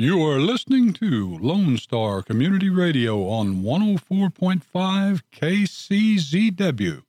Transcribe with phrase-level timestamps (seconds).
[0.00, 7.02] You are listening to Lone Star Community Radio on 104.5 KCZW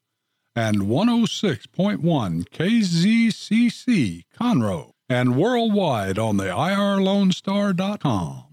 [0.54, 8.44] and 106.1 KZCC Conroe and worldwide on the irlonestar.com.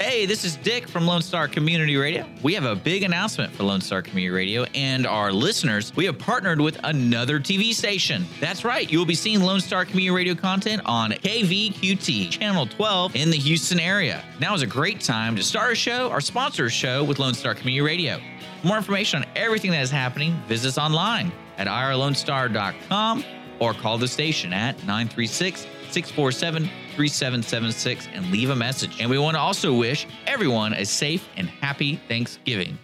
[0.00, 2.26] Hey, this is Dick from Lone Star Community Radio.
[2.42, 5.94] We have a big announcement for Lone Star Community Radio and our listeners.
[5.94, 8.26] We have partnered with another TV station.
[8.40, 13.14] That's right, you will be seeing Lone Star Community Radio content on KVQT, Channel 12
[13.14, 14.24] in the Houston area.
[14.40, 17.34] Now is a great time to start a show or sponsor a show with Lone
[17.34, 18.20] Star Community Radio.
[18.62, 23.24] For more information on everything that is happening, visit us online at irlonestar.com
[23.60, 29.00] or call the station at 936 647 3776 and leave a message.
[29.00, 32.78] And we want to also wish everyone a safe and happy Thanksgiving.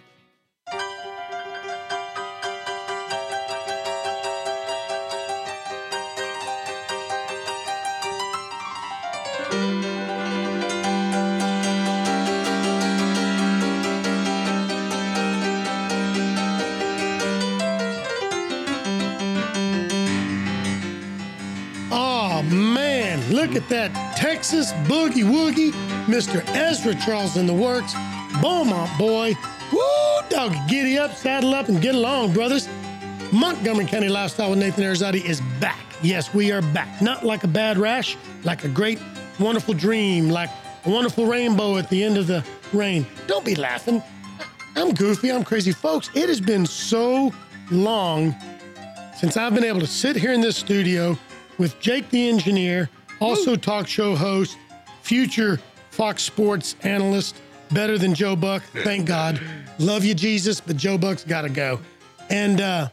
[24.51, 25.71] Texas boogie woogie,
[26.07, 26.45] Mr.
[26.53, 27.93] Ezra Charles in the works.
[28.41, 29.33] Beaumont boy.
[29.71, 32.67] Woo, dog, giddy up, saddle up, and get along, brothers.
[33.31, 35.79] Montgomery County Lifestyle with Nathan Arrazate is back.
[36.01, 37.01] Yes, we are back.
[37.01, 38.99] Not like a bad rash, like a great,
[39.39, 40.49] wonderful dream, like
[40.83, 43.05] a wonderful rainbow at the end of the rain.
[43.27, 44.03] Don't be laughing.
[44.75, 45.71] I'm goofy, I'm crazy.
[45.71, 47.31] Folks, it has been so
[47.71, 48.35] long
[49.15, 51.17] since I've been able to sit here in this studio
[51.57, 52.89] with Jake the engineer,
[53.21, 54.57] also talk show host,
[55.01, 55.59] future
[55.91, 57.35] Fox Sports analyst,
[57.71, 58.63] better than Joe Buck.
[58.83, 59.39] Thank God.
[59.79, 61.79] Love you, Jesus, but Joe Buck's got to go.
[62.29, 62.89] And uh,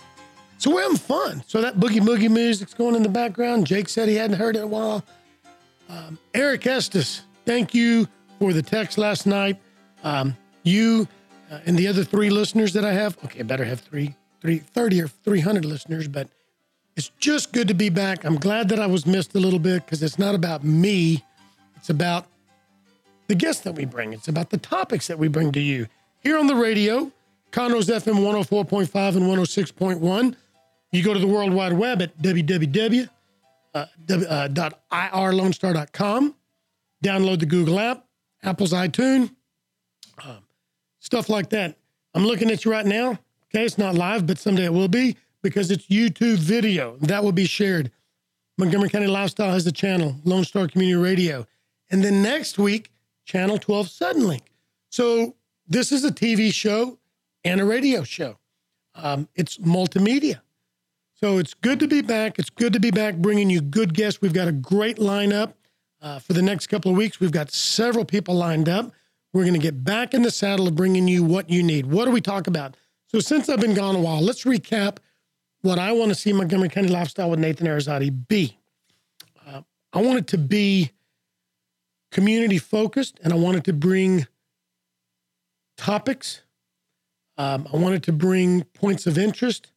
[0.58, 1.42] so we're having fun.
[1.46, 3.66] So that boogie boogie music's going in the background.
[3.66, 5.04] Jake said he hadn't heard it in a while.
[5.88, 8.06] Um, Eric Estes, thank you
[8.38, 9.56] for the text last night.
[10.04, 11.08] Um, you
[11.50, 13.16] uh, and the other three listeners that I have.
[13.24, 16.28] Okay, I better have three, three, 30 or 300 listeners, but
[16.98, 18.25] it's just good to be back.
[18.25, 21.25] I'm glad that I was missed a little bit because it's not about me.
[21.77, 22.27] It's about
[23.29, 24.13] the guests that we bring.
[24.13, 25.86] It's about the topics that we bring to you
[26.25, 27.13] here on the radio,
[27.53, 30.35] Conroe's FM 104.5 and 106.1.
[30.91, 33.09] You go to the World Wide Web at www.
[33.75, 34.48] Uh, uh.
[37.05, 38.07] Download the Google app,
[38.42, 39.30] Apple's iTunes,
[40.27, 40.39] um,
[40.98, 41.77] stuff like that.
[42.13, 43.20] I'm looking at you right now.
[43.51, 45.17] Okay, it's not live, but someday it will be
[45.48, 46.97] because it's YouTube video.
[47.01, 47.91] That will be shared.
[48.59, 51.47] Montgomery County Lifestyle has a channel, Lone Star Community Radio.
[51.91, 52.91] And then next week,
[53.25, 54.42] Channel 12 Suddenlink.
[54.91, 55.36] So
[55.67, 56.98] this is a TV show
[57.45, 58.36] and a radio show.
[58.95, 60.41] Um, it's multimedia.
[61.14, 62.39] So it's good to be back.
[62.39, 64.20] It's good to be back bringing you good guests.
[64.20, 65.55] We've got a great lineup
[66.03, 67.20] uh, for the next couple of weeks.
[67.20, 68.92] We've got several people lined up.
[69.33, 71.86] We're going to get back in the saddle of bringing you what you need.
[71.86, 72.77] What do we talk about?
[73.07, 74.98] So since I've been gone a while, let's recap
[75.63, 78.58] what I want to see Montgomery County Lifestyle with Nathan Arrazate be.
[79.46, 80.92] Uh, I want it to be
[82.11, 84.27] community focused and I want it to bring
[85.77, 86.42] topics.
[87.36, 89.70] Um, I want it to bring points of interest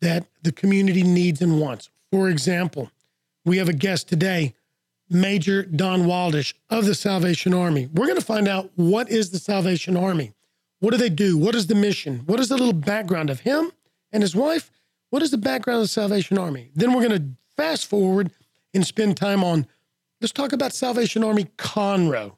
[0.00, 1.90] that the community needs and wants.
[2.10, 2.90] For example,
[3.44, 4.54] we have a guest today,
[5.10, 7.88] Major Don Waldish of the Salvation Army.
[7.92, 10.32] We're going to find out what is the Salvation Army?
[10.80, 11.38] What do they do?
[11.38, 12.22] What is the mission?
[12.26, 13.72] What is the little background of him
[14.12, 14.70] and his wife?
[15.14, 16.72] What is the background of the Salvation Army?
[16.74, 18.32] Then we're going to fast forward
[18.74, 19.64] and spend time on,
[20.20, 22.34] let's talk about Salvation Army Conroe,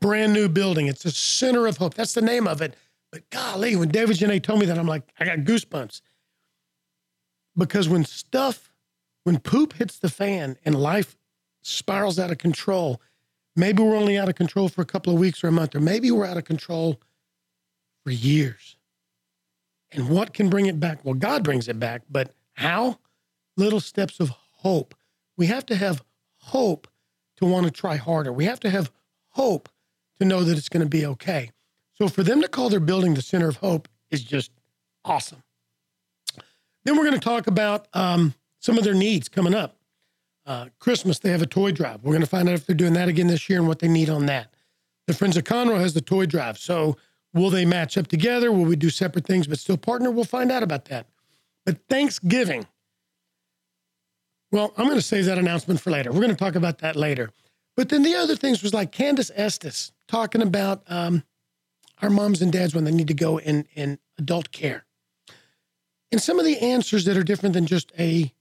[0.00, 0.86] brand new building.
[0.86, 1.92] It's a center of hope.
[1.92, 2.74] That's the name of it.
[3.12, 6.00] But golly, when David Janae told me that, I'm like, I got goosebumps.
[7.54, 8.72] Because when stuff,
[9.24, 11.18] when poop hits the fan and life
[11.60, 12.98] spirals out of control,
[13.56, 15.80] maybe we're only out of control for a couple of weeks or a month, or
[15.80, 16.98] maybe we're out of control
[18.04, 18.75] for years.
[19.92, 21.04] And what can bring it back?
[21.04, 22.98] Well, God brings it back, but how?
[23.56, 24.94] Little steps of hope.
[25.36, 26.02] We have to have
[26.38, 26.88] hope
[27.36, 28.32] to want to try harder.
[28.32, 28.90] We have to have
[29.30, 29.68] hope
[30.18, 31.50] to know that it's going to be okay.
[31.92, 34.50] So for them to call their building the Center of Hope is just
[35.04, 35.42] awesome.
[36.84, 39.76] Then we're going to talk about um, some of their needs coming up.
[40.44, 42.02] Uh, Christmas, they have a toy drive.
[42.02, 43.88] We're going to find out if they're doing that again this year and what they
[43.88, 44.54] need on that.
[45.06, 46.58] The Friends of Conroe has the toy drive.
[46.58, 46.96] So
[47.36, 48.50] will they match up together?
[48.50, 50.10] Will we do separate things but still partner?
[50.10, 51.06] We'll find out about that.
[51.64, 52.66] But Thanksgiving,
[54.52, 56.10] well, I'm going to save that announcement for later.
[56.12, 57.30] We're going to talk about that later.
[57.76, 61.24] But then the other things was like Candace Estes talking about um,
[62.02, 64.84] our moms and dads when they need to go in, in adult care.
[66.12, 68.32] And some of the answers that are different than just a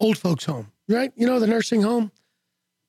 [0.00, 1.12] old folks home, right?
[1.16, 2.10] You know, the nursing home.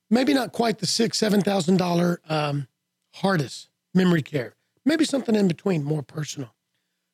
[0.10, 2.68] maybe not quite the six, seven thousand dollar um,
[3.16, 4.55] hardest memory care.
[4.86, 6.54] Maybe something in between, more personal.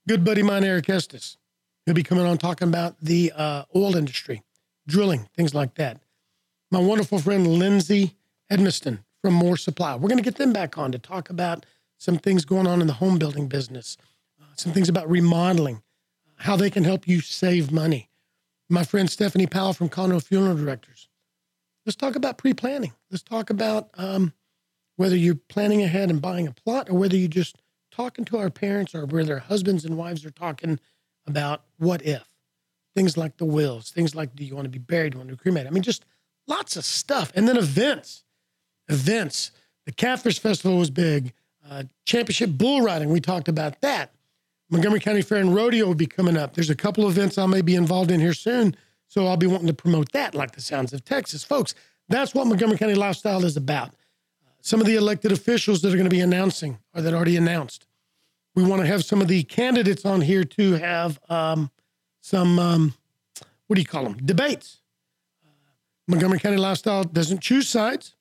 [0.07, 1.37] Good buddy mine, Eric Estes.
[1.85, 4.43] He'll be coming on talking about the uh, oil industry,
[4.87, 6.01] drilling, things like that.
[6.69, 8.15] My wonderful friend Lindsay
[8.51, 9.95] Edmiston from Moore Supply.
[9.95, 11.65] We're going to get them back on to talk about
[11.97, 13.97] some things going on in the home building business,
[14.41, 15.81] uh, some things about remodeling,
[16.37, 18.09] how they can help you save money.
[18.69, 21.07] My friend Stephanie Powell from Conroe Funeral Directors.
[21.85, 22.93] Let's talk about pre planning.
[23.09, 24.33] Let's talk about um,
[24.95, 27.60] whether you're planning ahead and buying a plot or whether you're just
[27.91, 30.79] talking to our parents or where their husbands and wives are talking
[31.27, 32.27] about what if.
[32.95, 35.29] Things like the wills, things like do you want to be buried, do you want
[35.29, 35.67] to be cremated?
[35.67, 36.05] I mean, just
[36.47, 37.31] lots of stuff.
[37.35, 38.23] And then events.
[38.89, 39.51] Events.
[39.85, 41.33] The Catfish Festival was big.
[41.69, 44.13] Uh, championship bull riding, we talked about that.
[44.69, 46.53] Montgomery County Fair and Rodeo will be coming up.
[46.53, 48.75] There's a couple events I may be involved in here soon.
[49.07, 51.43] So I'll be wanting to promote that, like the Sounds of Texas.
[51.43, 51.75] Folks,
[52.07, 53.93] that's what Montgomery County Lifestyle is about.
[54.61, 57.87] Some of the elected officials that are going to be announcing or that already announced.
[58.55, 61.71] We want to have some of the candidates on here to have um,
[62.21, 62.93] some, um,
[63.67, 64.81] what do you call them, debates.
[65.43, 65.49] Uh,
[66.07, 68.15] Montgomery County Lifestyle doesn't choose sides.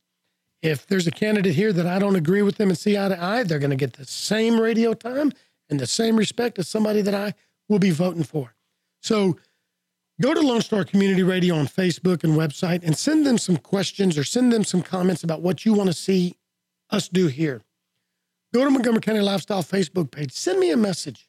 [0.62, 3.22] If there's a candidate here that I don't agree with them and see eye to
[3.22, 5.32] eye, they're going to get the same radio time
[5.68, 7.34] and the same respect as somebody that I
[7.68, 8.54] will be voting for.
[9.00, 9.38] So
[10.20, 14.18] go to Lone Star Community Radio on Facebook and website and send them some questions
[14.18, 16.36] or send them some comments about what you want to see
[16.90, 17.62] us do here.
[18.52, 20.32] Go to Montgomery County Lifestyle Facebook page.
[20.32, 21.28] Send me a message.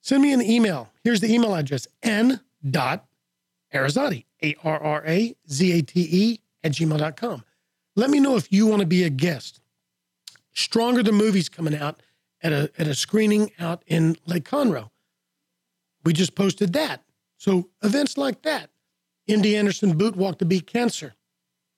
[0.00, 0.88] Send me an email.
[1.04, 3.06] Here's the email address n dot
[4.42, 7.44] A R R A Z A T E, at gmail.com.
[7.94, 9.60] Let me know if you want to be a guest.
[10.52, 12.02] Stronger the movies coming out
[12.42, 14.90] at a, at a screening out in Lake Conroe.
[16.04, 17.02] We just posted that.
[17.36, 18.70] So events like that.
[19.28, 21.14] MD Anderson Boot Walk to Beat Cancer.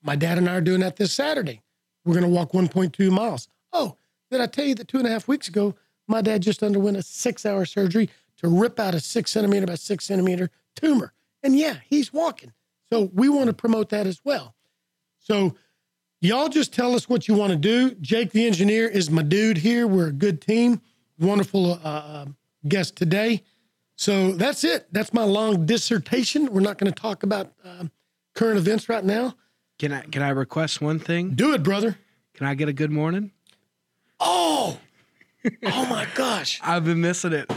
[0.03, 1.61] My dad and I are doing that this Saturday.
[2.05, 3.47] We're going to walk 1.2 miles.
[3.73, 3.95] Oh,
[4.31, 5.75] did I tell you that two and a half weeks ago,
[6.07, 9.75] my dad just underwent a six hour surgery to rip out a six centimeter by
[9.75, 11.13] six centimeter tumor?
[11.43, 12.53] And yeah, he's walking.
[12.89, 14.55] So we want to promote that as well.
[15.19, 15.55] So
[16.21, 17.95] y'all just tell us what you want to do.
[17.95, 19.87] Jake, the engineer, is my dude here.
[19.87, 20.81] We're a good team.
[21.19, 22.25] Wonderful uh, uh
[22.67, 23.43] guest today.
[23.99, 24.87] So that's it.
[24.93, 26.53] That's my long dissertation.
[26.53, 27.83] We're not going to talk about uh,
[28.33, 29.35] current events right now.
[29.77, 31.31] Can I can I request one thing?
[31.31, 31.97] Do it, brother.
[32.33, 33.31] Can I get a good morning?
[34.21, 34.79] Oh,
[35.65, 36.61] oh my gosh!
[36.63, 37.51] I've been missing it.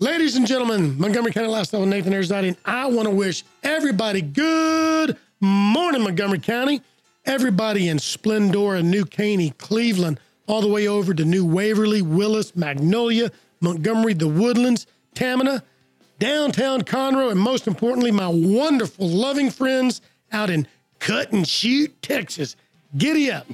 [0.00, 4.22] Ladies and gentlemen, Montgomery County Lifestyle with Nathan Arrazate, and I want to wish everybody
[4.22, 6.82] good morning, Montgomery County.
[7.24, 10.18] Everybody in Splendora, New Caney, Cleveland,
[10.48, 13.30] all the way over to New Waverly, Willis, Magnolia,
[13.60, 14.88] Montgomery, the Woodlands.
[15.14, 15.62] Tamina,
[16.18, 20.00] downtown Conroe, and most importantly, my wonderful, loving friends
[20.32, 20.66] out in
[20.98, 22.56] Cut and Shoot, Texas.
[22.96, 23.46] Giddy up.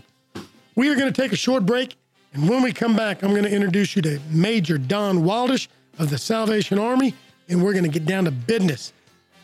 [0.75, 1.97] We are going to take a short break,
[2.35, 5.69] and when we come back, I'm going to introduce you to Major Don Waldish
[5.99, 7.15] of the Salvation Army,
[7.49, 8.93] and we're going to get down to business.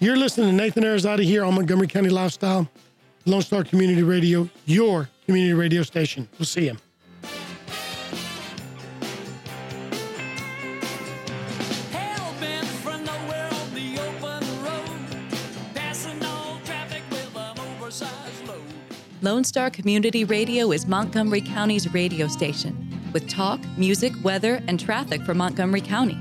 [0.00, 2.68] You're listening to Nathan Arrazate here on Montgomery County Lifestyle,
[3.24, 6.28] Lone Star Community Radio, your community radio station.
[6.38, 6.76] We'll see you.
[19.22, 22.76] Lone Star Community Radio is Montgomery County's radio station
[23.12, 26.18] with talk, music, weather, and traffic for Montgomery County.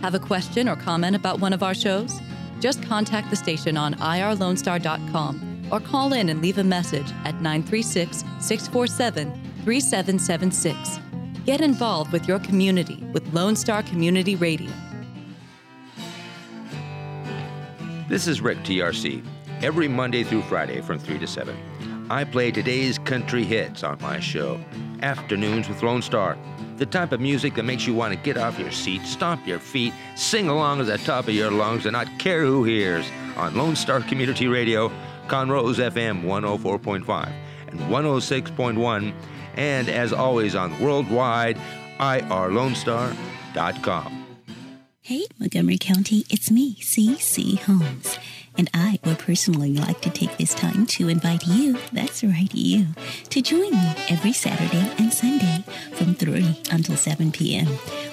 [0.00, 2.18] Have a question or comment about one of our shows?
[2.58, 8.24] Just contact the station on irlonestar.com or call in and leave a message at 936
[8.40, 9.32] 647
[9.64, 10.98] 3776.
[11.46, 14.72] Get involved with your community with Lone Star Community Radio.
[18.08, 19.24] This is Rick TRC,
[19.62, 21.56] every Monday through Friday from 3 to 7.
[22.12, 24.60] I play today's country hits on my show,
[25.00, 26.36] Afternoons with Lone Star.
[26.76, 29.58] The type of music that makes you want to get off your seat, stomp your
[29.58, 33.54] feet, sing along at the top of your lungs, and not care who hears on
[33.54, 34.92] Lone Star Community Radio,
[35.26, 37.32] Conroe's FM 104.5
[37.68, 39.14] and 106.1,
[39.54, 41.56] and as always on worldwide,
[41.98, 44.26] irlonestar.com.
[45.00, 47.56] Hey, Montgomery County, it's me, C.C.
[47.56, 48.18] Holmes.
[48.58, 52.86] And I would personally like to take this time to invite you, that's right, you,
[53.30, 57.66] to join me every Saturday and Sunday from 3 until 7 p.m.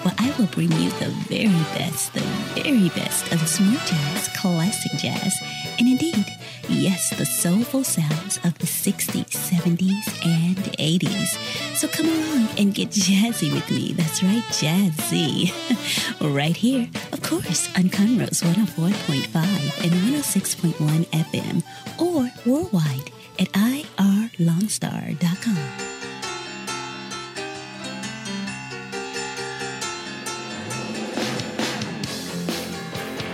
[0.04, 2.22] where I will bring you the very best, the
[2.56, 5.34] very best of smooth jazz, classic jazz,
[5.78, 6.26] and indeed,
[6.70, 11.76] yes, the soulful sounds of the 60s, 70s, and 80s.
[11.76, 13.94] So come along and get jazzy with me.
[13.94, 15.52] That's right, jazzy.
[16.36, 21.64] right here, of course, on Conroe's 104.5 and 106.1 FM
[22.00, 24.30] or worldwide at IR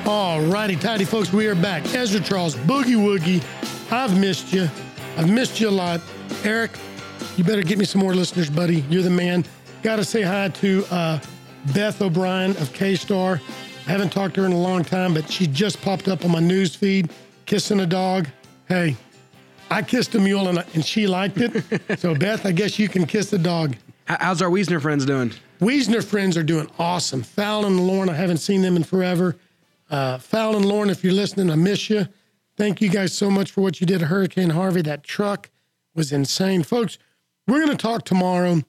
[0.07, 1.83] All righty, tidy folks, we are back.
[1.95, 3.43] Ezra Charles, Boogie Woogie.
[3.91, 4.69] I've missed you.
[5.17, 5.99] I've missed you a lot.
[6.43, 6.69] Eric,
[7.37, 8.81] you better get me some more listeners, buddy.
[8.87, 9.43] You're the man.
[9.81, 11.19] Got to say hi to uh,
[11.73, 13.41] Beth O'Brien of K Star.
[13.87, 16.29] I haven't talked to her in a long time, but she just popped up on
[16.29, 17.09] my news feed,
[17.47, 18.27] kissing a dog.
[18.67, 18.95] Hey,
[19.71, 21.63] I kissed a mule and, and she liked it.
[21.99, 23.75] so, Beth, I guess you can kiss the dog.
[24.05, 25.31] How's our Wiesner friends doing?
[25.61, 27.23] Wiesner friends are doing awesome.
[27.23, 29.35] Fallon and Lauren, I haven't seen them in forever.
[29.95, 32.09] Uh, and Lauren, if you're listening, I miss you.
[32.57, 34.81] Thank you guys so much for what you did at Hurricane Harvey.
[34.81, 35.49] That truck
[35.93, 36.63] was insane.
[36.63, 36.97] Folks,
[37.47, 38.61] we're going to talk tomorrow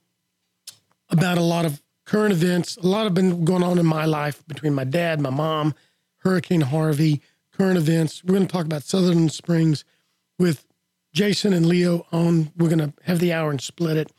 [1.10, 2.76] about a lot of current events.
[2.76, 5.74] A lot have been going on in my life between my dad, my mom,
[6.18, 8.22] Hurricane Harvey, current events.
[8.22, 9.84] We're going to talk about Southern Springs
[10.38, 10.64] with
[11.12, 12.52] Jason and Leo on.
[12.56, 14.12] We're going to have the hour and split it.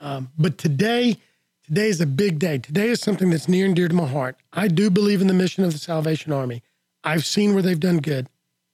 [0.00, 1.16] Um, but today,
[1.66, 2.58] today is a big day.
[2.58, 4.36] Today is something that's near and dear to my heart.
[4.52, 6.62] I do believe in the mission of the Salvation Army.
[7.02, 8.28] I've seen where they've done good.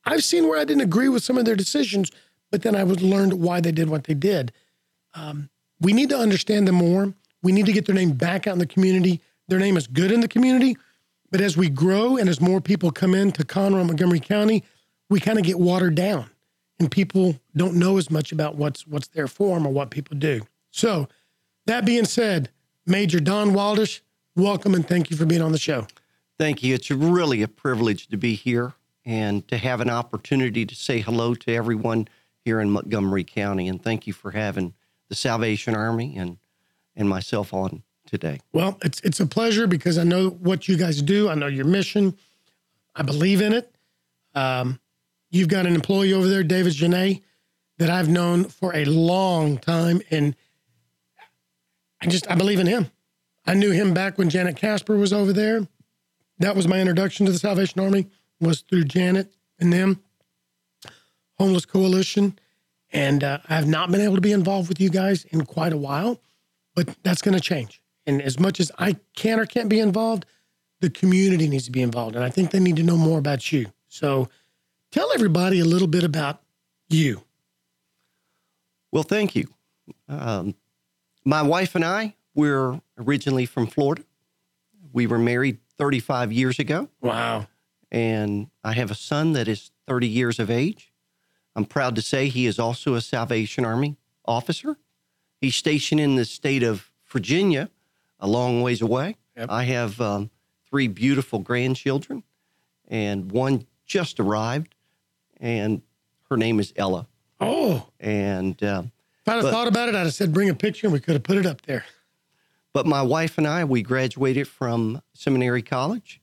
[0.05, 2.11] I've seen where I didn't agree with some of their decisions,
[2.51, 4.53] but then I learned why they did what they did.
[5.15, 7.13] Um, we need to understand them more.
[7.43, 9.21] We need to get their name back out in the community.
[9.49, 10.77] Their name is good in the community,
[11.31, 14.63] but as we grow and as more people come into Conroe, Montgomery County,
[15.09, 16.31] we kind of get watered down,
[16.79, 20.17] and people don't know as much about what's what's there for them or what people
[20.17, 20.43] do.
[20.71, 21.09] So,
[21.67, 22.51] that being said,
[22.91, 24.01] Major Don Waldish,
[24.35, 25.87] welcome and thank you for being on the show.
[26.41, 26.75] Thank you.
[26.75, 28.73] It's really a privilege to be here
[29.05, 32.09] and to have an opportunity to say hello to everyone
[32.45, 33.69] here in Montgomery County.
[33.69, 34.75] And thank you for having
[35.09, 36.39] the Salvation Army and,
[36.97, 38.41] and myself on today.
[38.53, 41.29] Well, it's it's a pleasure because I know what you guys do.
[41.29, 42.17] I know your mission.
[42.97, 43.73] I believe in it.
[44.35, 44.81] Um,
[45.31, 47.23] you've got an employee over there, David Genet,
[47.79, 50.35] that I've known for a long time, and
[52.01, 52.91] I just I believe in him.
[53.47, 55.67] I knew him back when Janet Casper was over there.
[56.39, 58.09] That was my introduction to the Salvation Army
[58.41, 60.03] was through Janet and them,
[61.39, 62.39] Homeless Coalition,
[62.93, 65.73] and uh, I have not been able to be involved with you guys in quite
[65.73, 66.21] a while,
[66.75, 67.83] but that's going to change.
[68.07, 70.25] And as much as I can or can't be involved,
[70.81, 73.53] the community needs to be involved, and I think they need to know more about
[73.53, 73.67] you.
[73.89, 74.29] So,
[74.91, 76.41] tell everybody a little bit about
[76.89, 77.23] you.
[78.91, 79.49] Well, thank you.
[80.09, 80.55] Um,
[81.25, 84.03] my wife and I, we're originally from Florida.
[84.93, 86.89] We were married 35 years ago.
[87.01, 87.47] Wow.
[87.91, 90.93] and I have a son that is 30 years of age.
[91.57, 94.77] I'm proud to say he is also a Salvation Army officer.
[95.41, 97.71] He's stationed in the state of Virginia,
[98.21, 99.17] a long ways away.
[99.37, 99.51] Yep.
[99.51, 100.31] I have um,
[100.69, 102.23] three beautiful grandchildren,
[102.87, 104.75] and one just arrived,
[105.39, 105.83] and
[106.29, 107.09] her name is Ella.
[107.41, 108.83] Oh, And uh,
[109.31, 111.01] if I'd have But- thought about it, I'd have said, bring a picture and we
[111.01, 111.85] could have put it up there.
[112.73, 116.21] But my wife and I, we graduated from seminary college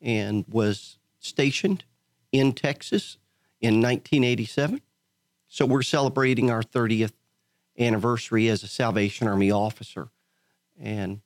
[0.00, 1.84] and was stationed
[2.32, 3.18] in Texas
[3.60, 4.80] in 1987.
[5.48, 7.12] So we're celebrating our 30th
[7.78, 10.08] anniversary as a Salvation Army officer.
[10.80, 11.20] And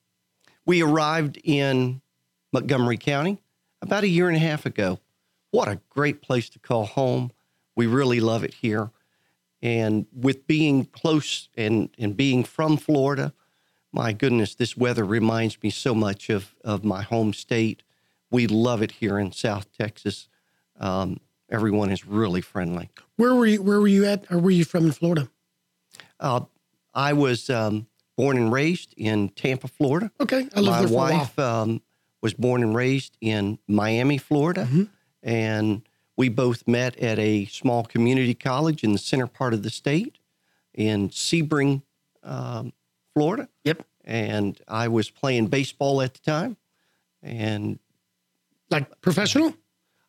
[0.66, 2.00] we arrived in
[2.52, 3.38] Montgomery County
[3.80, 4.98] about a year and a half ago.
[5.52, 7.30] What a great place to call home.
[7.76, 8.90] We really love it here.
[9.64, 13.32] And with being close and, and being from Florida,
[13.92, 17.82] my goodness, this weather reminds me so much of, of my home state.
[18.30, 20.28] We love it here in South Texas.
[20.78, 21.18] Um,
[21.50, 22.90] everyone is really friendly.
[23.16, 23.62] Where were you?
[23.62, 24.30] Where were you at?
[24.30, 25.30] Or were you from in Florida?
[26.20, 26.40] Uh,
[26.92, 27.86] I was um,
[28.18, 30.10] born and raised in Tampa, Florida.
[30.20, 31.80] Okay, I lived my there for wife um,
[32.20, 34.88] was born and raised in Miami, Florida, Mhm.
[35.22, 35.82] and
[36.16, 40.18] we both met at a small community college in the center part of the state
[40.74, 41.82] in Sebring,
[42.22, 42.72] um,
[43.14, 43.48] Florida.
[43.64, 43.84] Yep.
[44.04, 46.56] And I was playing baseball at the time,
[47.22, 47.78] and.
[48.70, 49.54] Like professional?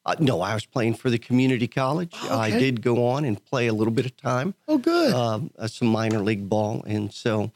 [0.06, 2.14] uh, no, I was playing for the community college.
[2.30, 2.60] I Okay.
[2.60, 5.14] did go on and play a little bit of time Oh, good.
[5.14, 7.52] um, uh, some minor league ball, and so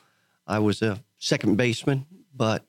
[0.47, 2.05] I was a second baseman.
[2.35, 2.63] But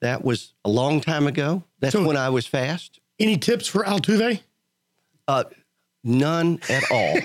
[0.00, 1.64] that was a long time ago.
[1.80, 3.00] That's So- when I was fast.
[3.18, 4.40] Any tips for Altuve?
[5.28, 5.44] Uh,
[6.04, 7.16] none at all.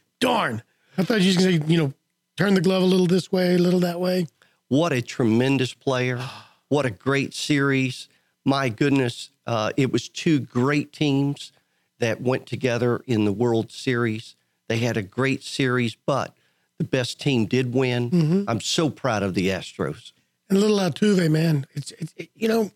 [0.20, 0.62] Darn.
[0.96, 1.92] I thought you were going to say, you know,
[2.36, 4.26] turn the glove a little this way, a little that way.
[4.68, 6.20] what a tremendous player!
[6.70, 8.08] What a great series!
[8.44, 11.50] My goodness, uh, it was two great teams
[11.98, 14.36] that went together in the World Series.
[14.68, 16.34] They had a great series, but
[16.76, 18.44] the best team did win.
[18.46, 20.12] I'm so proud of the Astros.
[20.50, 22.70] And little Altuve, man, it's, it's it, you know,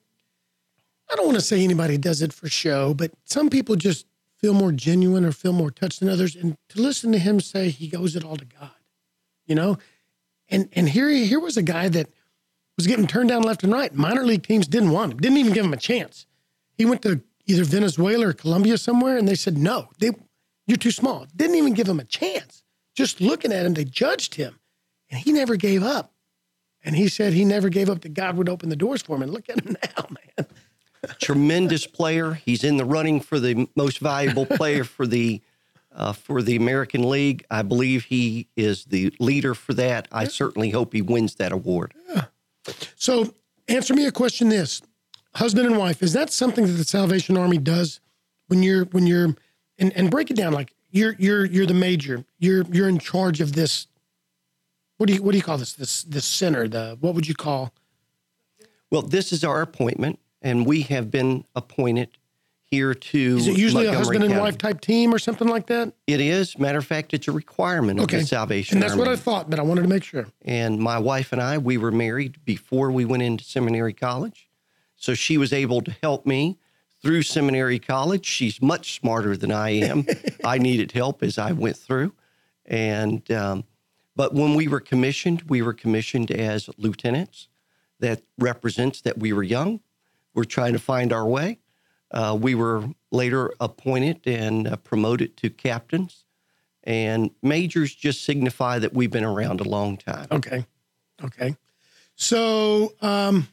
[1.10, 4.06] I don't want to say anybody does it for show, but some people just
[4.38, 6.34] feel more genuine or feel more touched than others.
[6.34, 8.70] And to listen to him say he owes it all to God,
[9.46, 9.78] you know?
[10.48, 12.08] And and here here was a guy that
[12.76, 13.94] was getting turned down left and right.
[13.94, 16.26] Minor league teams didn't want him, didn't even give him a chance.
[16.76, 20.10] He went to either Venezuela or Colombia somewhere, and they said, no, they,
[20.66, 21.26] you're too small.
[21.34, 22.62] Didn't even give him a chance.
[22.94, 24.58] Just looking at him, they judged him.
[25.10, 26.12] And he never gave up.
[26.84, 29.22] And he said he never gave up that God would open the doors for him.
[29.22, 30.46] And look at him now, man.
[31.20, 32.34] Tremendous player.
[32.34, 35.40] He's in the running for the most valuable player for the
[35.94, 37.44] uh, for the American League.
[37.50, 40.08] I believe he is the leader for that.
[40.12, 41.92] I certainly hope he wins that award.
[42.08, 42.26] Yeah.
[42.96, 43.34] So,
[43.68, 44.80] answer me a question: This
[45.34, 48.00] husband and wife is that something that the Salvation Army does
[48.48, 49.34] when you're when you're
[49.78, 52.24] and, and break it down like you're you're you're the major.
[52.38, 53.86] You're you're in charge of this.
[54.98, 56.68] What do you what do you call this this this center?
[56.68, 57.72] The what would you call?
[58.90, 62.18] Well, this is our appointment, and we have been appointed
[62.72, 63.18] here to.
[63.18, 64.42] Is it usually Montgomery a husband and County.
[64.42, 65.92] wife type team or something like that?
[66.06, 66.58] It is.
[66.58, 69.04] Matter of fact, it's a requirement of the Salvation and that's Army.
[69.04, 70.26] what I thought, but I wanted to make sure.
[70.42, 74.48] and my wife and I, we were married before we went into seminary college.
[74.96, 76.58] So she was able to help me
[77.02, 78.24] through seminary college.
[78.24, 80.06] She's much smarter than I am.
[80.44, 82.14] I needed help as I went through.
[82.64, 83.64] And, um,
[84.14, 87.48] but when we were commissioned, we were commissioned as lieutenants.
[87.98, 89.80] That represents that we were young.
[90.34, 91.58] We're trying to find our way.
[92.10, 96.24] Uh, we were later appointed and uh, promoted to captains.
[96.84, 100.26] And majors just signify that we've been around a long time.
[100.32, 100.66] Okay,
[101.24, 101.56] okay.
[102.16, 103.46] So, um,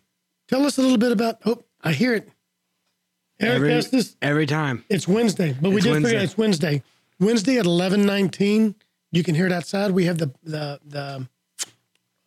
[0.48, 1.38] tell us a little bit about.
[1.46, 2.30] Oh, I hear it.
[3.40, 4.18] Eric Every, asked this.
[4.22, 4.84] every time.
[4.90, 6.10] It's Wednesday, but we It's did Wednesday.
[6.10, 6.84] forget it's Wednesday.
[7.20, 8.76] Wednesday at eleven nineteen.
[9.12, 9.92] You can hear it outside.
[9.92, 11.28] We have the the the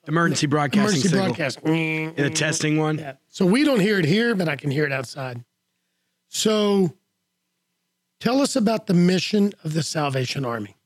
[0.09, 1.27] Emergency broadcasting emergency signal.
[1.27, 1.63] broadcast.
[1.65, 2.99] The testing one.
[2.99, 3.13] Yeah.
[3.33, 5.43] So we don't hear it here, but I can hear it outside.
[6.29, 6.93] So
[8.21, 10.77] tell us about the mission of the Salvation Army.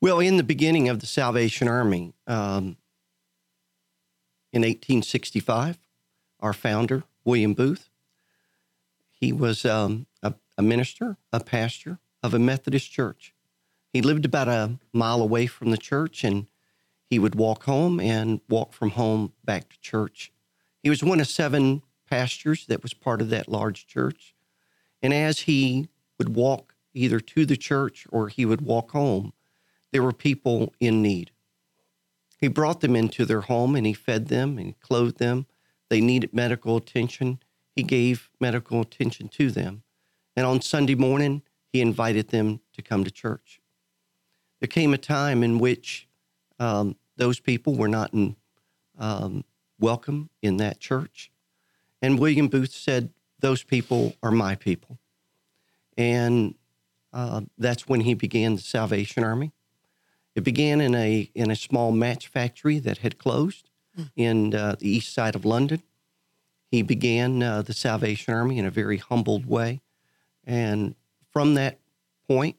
[0.00, 2.76] Well, in the beginning of the Salvation Army, um,
[4.52, 5.80] in 1865,
[6.38, 7.90] our founder, William Booth,
[9.10, 13.34] he was um, a, a minister, a pastor of a Methodist church.
[13.92, 16.46] He lived about a mile away from the church and
[17.10, 20.30] he would walk home and walk from home back to church.
[20.82, 24.34] He was one of seven pastors that was part of that large church.
[25.00, 29.32] And as he would walk either to the church or he would walk home,
[29.92, 31.30] there were people in need.
[32.38, 35.46] He brought them into their home and he fed them and clothed them.
[35.88, 37.38] They needed medical attention.
[37.76, 39.84] He gave medical attention to them.
[40.36, 41.42] And on Sunday morning,
[41.72, 43.60] he invited them to come to church.
[44.60, 46.08] There came a time in which
[46.58, 48.36] um, those people were not in,
[48.98, 49.44] um,
[49.82, 51.30] welcome in that church.
[52.00, 54.98] And William Booth said, Those people are my people.
[55.98, 56.54] And
[57.12, 59.52] uh, that's when he began the Salvation Army.
[60.34, 63.68] It began in a in a small match factory that had closed
[64.16, 65.82] in uh, the east side of London.
[66.70, 69.82] He began uh, the Salvation Army in a very humbled way,
[70.44, 70.94] and
[71.30, 71.78] from that
[72.26, 72.56] point,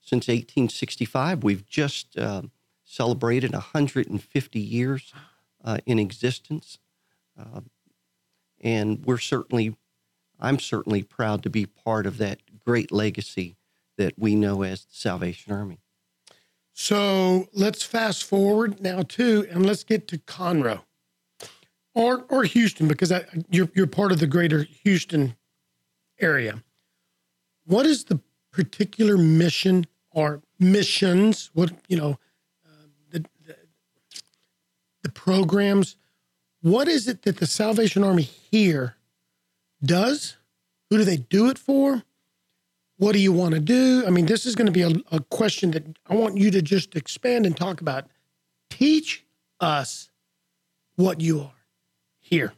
[0.00, 2.42] since 1865, we've just uh,
[2.84, 5.12] celebrated 150 years
[5.66, 6.78] uh, in existence,
[7.38, 7.60] uh,
[8.60, 9.76] and we're certainly,
[10.40, 13.56] I'm certainly proud to be part of that great legacy
[13.98, 15.80] that we know as the Salvation Army.
[16.72, 20.82] So let's fast forward now too, and let's get to Conroe
[21.94, 25.36] or or Houston because I, you're you're part of the greater Houston
[26.20, 26.62] area.
[27.64, 28.20] What is the
[28.52, 31.50] particular mission or missions?
[31.54, 32.18] What you know,
[35.06, 35.96] the programs.
[36.62, 38.96] What is it that the Salvation Army here
[39.82, 40.36] does?
[40.90, 42.02] Who do they do it for?
[42.98, 44.02] What do you want to do?
[44.04, 46.60] I mean, this is going to be a, a question that I want you to
[46.62, 48.06] just expand and talk about.
[48.68, 49.24] Teach
[49.60, 50.10] us
[50.96, 51.54] what you are
[52.18, 52.52] here.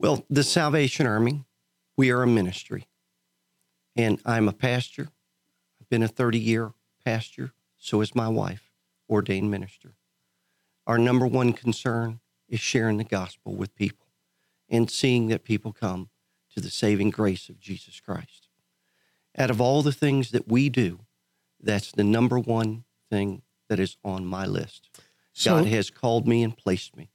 [0.00, 1.44] Well, the Salvation Army,
[1.96, 2.88] we are a ministry.
[3.94, 5.08] And I'm a pastor.
[5.80, 6.72] I've been a 30 year
[7.04, 7.52] pastor.
[7.76, 8.72] So is my wife,
[9.08, 9.94] ordained minister.
[10.86, 14.06] Our number one concern is sharing the gospel with people
[14.68, 16.10] and seeing that people come
[16.54, 18.48] to the saving grace of Jesus Christ.
[19.36, 21.00] Out of all the things that we do,
[21.60, 24.88] that's the number one thing that is on my list.
[25.32, 27.10] So God has called me and placed me.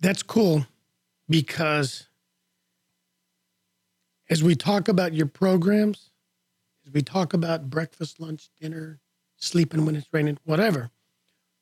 [0.00, 0.66] that's cool
[1.28, 2.08] because
[4.28, 6.10] as we talk about your programs,
[6.86, 9.00] as we talk about breakfast, lunch, dinner,
[9.36, 10.90] sleeping when it's raining, whatever,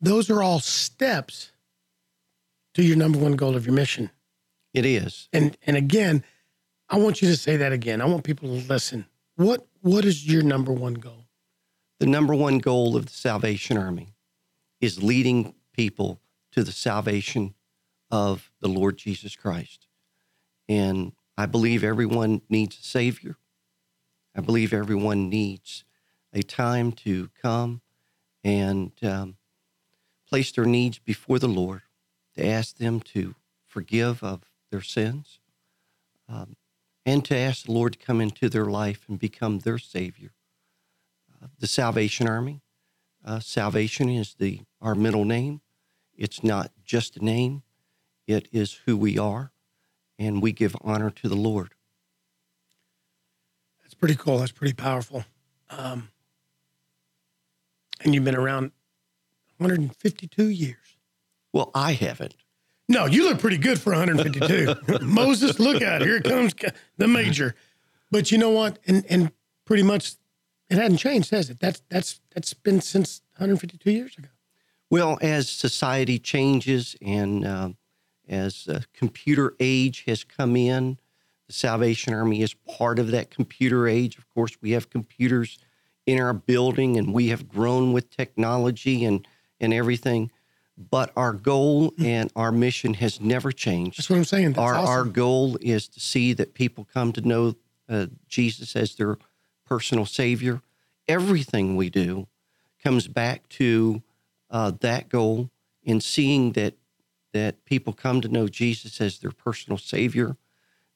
[0.02, 1.52] those are all steps
[2.74, 4.10] to your number one goal of your mission.
[4.74, 5.28] It is.
[5.32, 6.24] And and again,
[6.88, 8.00] I want you to say that again.
[8.00, 9.06] I want people to listen.
[9.36, 11.26] what what is your number one goal?
[12.00, 14.14] The number one goal of the Salvation Army
[14.80, 17.54] is leading people to the salvation
[18.10, 19.86] of the Lord Jesus Christ.
[20.68, 23.36] And I believe everyone needs a Savior.
[24.36, 25.84] I believe everyone needs
[26.32, 27.82] a time to come
[28.42, 29.36] and um,
[30.32, 31.82] place their needs before the Lord,
[32.34, 33.34] to ask them to
[33.66, 34.40] forgive of
[34.70, 35.40] their sins,
[36.26, 36.56] um,
[37.04, 40.30] and to ask the Lord to come into their life and become their Savior.
[41.30, 42.62] Uh, the Salvation Army,
[43.22, 45.60] uh, salvation is the our middle name.
[46.16, 47.62] It's not just a name;
[48.26, 49.52] it is who we are,
[50.18, 51.74] and we give honor to the Lord.
[53.82, 54.38] That's pretty cool.
[54.38, 55.26] That's pretty powerful.
[55.68, 56.08] Um,
[58.02, 58.72] and you've been around
[59.62, 60.76] 152 years.
[61.52, 62.34] Well, I haven't.
[62.88, 64.98] No, you look pretty good for 152.
[65.02, 66.02] Moses, look out.
[66.02, 66.52] Here comes
[66.98, 67.54] the major.
[68.10, 68.78] But you know what?
[68.86, 69.32] And and
[69.64, 70.12] pretty much
[70.68, 71.60] it hadn't changed, has it?
[71.60, 74.28] That's that's that's been since 152 years ago.
[74.90, 77.70] Well, as society changes and uh,
[78.28, 80.98] as uh, computer age has come in,
[81.46, 84.18] the Salvation Army is part of that computer age.
[84.18, 85.58] Of course, we have computers
[86.04, 89.26] in our building and we have grown with technology and,
[89.62, 90.30] and everything.
[90.76, 93.98] But our goal and our mission has never changed.
[93.98, 94.54] That's what I'm saying.
[94.54, 94.88] That's our, awesome.
[94.88, 97.54] our goal is to see that people come to know
[97.88, 99.18] uh, Jesus as their
[99.66, 100.62] personal Savior.
[101.06, 102.26] Everything we do
[102.82, 104.02] comes back to
[104.50, 105.50] uh, that goal
[105.82, 106.74] in seeing that
[107.32, 110.36] that people come to know Jesus as their personal Savior.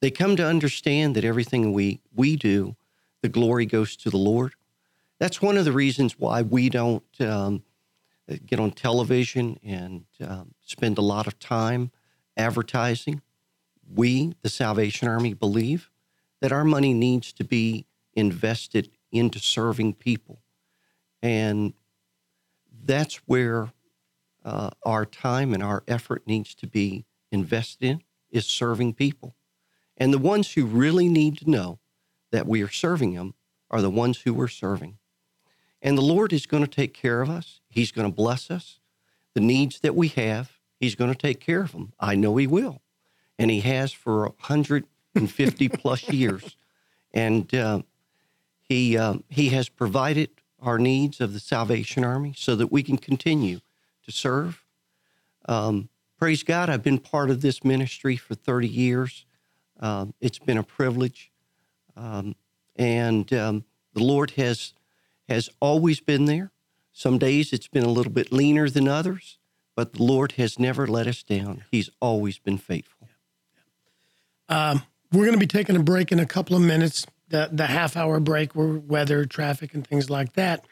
[0.01, 2.77] They come to understand that everything we we do,
[3.23, 4.53] the glory goes to the Lord.
[5.19, 7.63] That's one of the reasons why we don't um,
[8.47, 11.91] get on television and um, spend a lot of time
[12.37, 13.23] advertising.
[13.89, 15.91] We, the Salvation Army, believe
[16.41, 20.41] that our money needs to be invested into serving people.
[21.23, 21.75] And
[22.85, 23.73] that's where
[24.45, 29.35] uh, our time and our effort needs to be invested in is serving people.
[29.97, 31.79] And the ones who really need to know
[32.31, 33.35] that we are serving them
[33.71, 34.99] are the ones who we're serving.
[35.83, 37.61] And the Lord is going to take care of us.
[37.69, 38.81] He's going to bless us.
[39.35, 41.93] The needs that we have, He's going to take care of them.
[42.01, 42.81] I know He will.
[43.39, 46.57] And He has for 150 plus years.
[47.13, 47.83] And uh,
[48.69, 52.99] he, uh, he has provided our needs of the Salvation Army so that we can
[52.99, 53.61] continue
[54.05, 54.65] to serve.
[55.49, 59.25] Um, praise God, I've been part of this ministry for 30 years.
[59.79, 61.31] Um, it's been a privilege.
[61.97, 62.35] Um,
[62.75, 64.75] and um, the Lord has
[65.29, 66.53] has always been there.
[66.93, 69.39] Some days it's been a little bit leaner than others,
[69.75, 71.65] but the Lord has never let us down.
[71.71, 73.09] He's always been faithful.
[74.49, 77.67] Um, we're going to be taking a break in a couple of minutes, the, the
[77.67, 80.65] half hour break where weather, traffic, and things like that.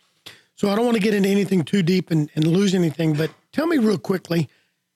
[0.56, 3.30] So I don't want to get into anything too deep and, and lose anything, but
[3.52, 4.48] tell me real quickly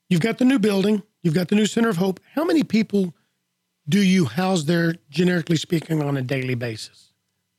[0.07, 2.19] you've got the new building, you've got the new Center of Hope.
[2.33, 3.13] How many people
[3.87, 7.08] do you house there, generically speaking, on a daily basis?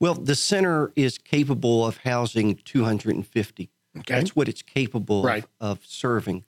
[0.01, 3.71] Well, the center is capable of housing 250.
[3.99, 4.15] Okay.
[4.15, 5.45] That's what it's capable Right.
[5.61, 6.45] of, of serving.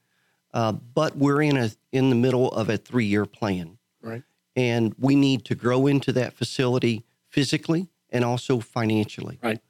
[0.55, 4.23] Uh, but we're in a in the middle of a three year plan, Right.
[4.57, 9.39] and we need to grow into that facility physically and also financially.
[9.43, 9.61] Right.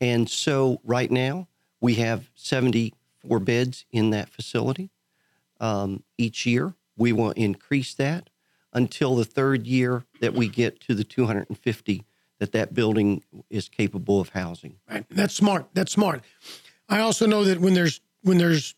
[0.00, 1.48] And so right now
[1.80, 4.90] we have 74 beds in that facility.
[5.60, 8.30] Um, each year we will increase that
[8.72, 12.04] until the third year that we get to the 250
[12.38, 14.76] that that building is capable of housing.
[14.90, 15.04] Right.
[15.10, 15.66] That's smart.
[15.74, 16.22] That's smart.
[16.88, 18.74] I also know that when there's when there's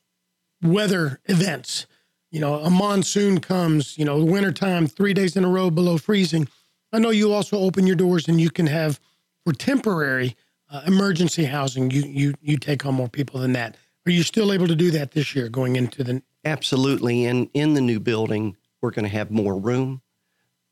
[0.63, 1.87] weather events,
[2.31, 6.49] you know, a monsoon comes, you know, wintertime, three days in a row below freezing.
[6.93, 9.01] I know you also open your doors and you can have
[9.45, 10.37] for temporary
[10.71, 11.91] uh, emergency housing.
[11.91, 13.77] You you you take on more people than that.
[14.07, 16.23] Are you still able to do that this year going into the?
[16.45, 17.27] Absolutely.
[17.27, 20.01] And in the new building, we're going to have more room.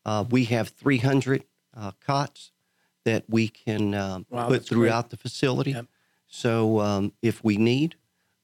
[0.04, 1.44] Uh, we have 300
[1.76, 2.52] uh, cots
[3.08, 4.76] that we can um, Wow, put that's great.
[4.88, 5.70] throughout the facility.
[5.72, 5.86] Yep.
[6.26, 7.94] So um, if we need,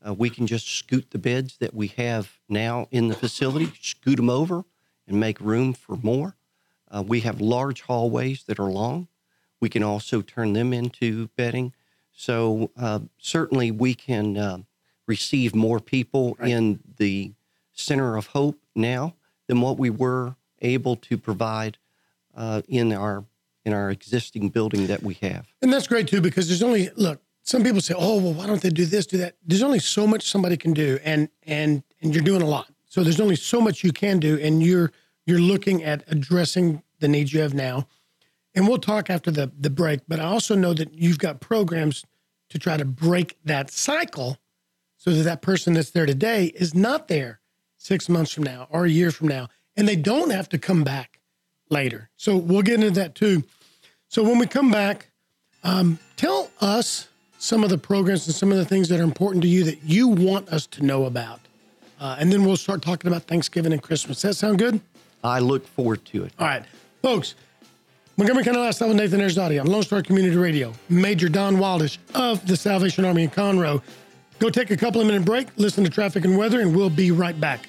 [0.06, 4.16] uh, we can just scoot the beds that we have now in the facility, scoot
[4.16, 4.64] them over
[5.06, 6.34] and make room for more.
[6.90, 9.08] Uh, we have large hallways that are long.
[9.60, 11.74] We can also turn them into bedding.
[12.12, 14.58] So uh, certainly we can uh,
[15.06, 16.50] receive more people Right.
[16.50, 17.32] in the
[17.74, 19.14] Center of Hope now
[19.46, 21.76] than what we were able to provide
[22.34, 23.24] uh, in our
[23.64, 25.46] in our existing building that we have.
[25.62, 27.20] And that's great too because there's only look.
[27.42, 30.06] Some people say, "Oh, well, why don't they do this, do that?" There's only so
[30.06, 32.68] much somebody can do, and and and you're doing a lot.
[32.86, 34.92] So there's only so much you can do, and you're
[35.26, 37.86] you're looking at addressing the needs you have now,
[38.54, 40.00] and we'll talk after the the break.
[40.08, 42.04] But I also know that you've got programs
[42.50, 44.38] to try to break that cycle,
[44.96, 47.40] so that that person that's there today is not there
[47.76, 50.82] six months from now or a year from now, and they don't have to come
[50.82, 51.20] back
[51.70, 52.10] later.
[52.16, 53.42] So we'll get into that too.
[54.08, 55.10] So when we come back,
[55.64, 59.42] um, tell us some of the programs and some of the things that are important
[59.42, 61.40] to you that you want us to know about.
[62.00, 64.20] Uh, and then we'll start talking about Thanksgiving and Christmas.
[64.20, 64.80] Does that sound good?
[65.22, 66.32] I look forward to it.
[66.38, 66.64] All right,
[67.02, 67.34] folks.
[68.16, 70.72] Montgomery County Lifestyle with Nathan Arrazate on Lone Star Community Radio.
[70.88, 73.82] Major Don Wildish of the Salvation Army in Conroe.
[74.38, 77.10] Go take a couple of minute break, listen to traffic and weather, and we'll be
[77.10, 77.68] right back.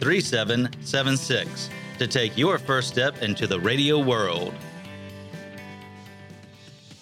[0.00, 4.54] 3776 to take your first step into the radio world.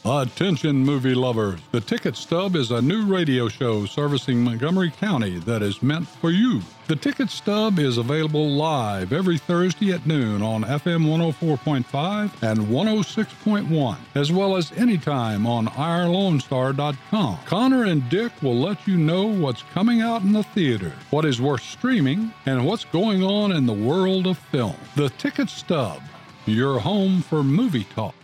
[0.09, 1.59] Attention, movie lovers.
[1.73, 6.31] The Ticket Stub is a new radio show servicing Montgomery County that is meant for
[6.31, 6.63] you.
[6.87, 13.97] The Ticket Stub is available live every Thursday at noon on FM 104.5 and 106.1,
[14.15, 17.39] as well as anytime on OurLoneStar.com.
[17.45, 21.41] Connor and Dick will let you know what's coming out in the theater, what is
[21.41, 24.77] worth streaming, and what's going on in the world of film.
[24.95, 26.01] The Ticket Stub,
[26.47, 28.15] your home for movie talk.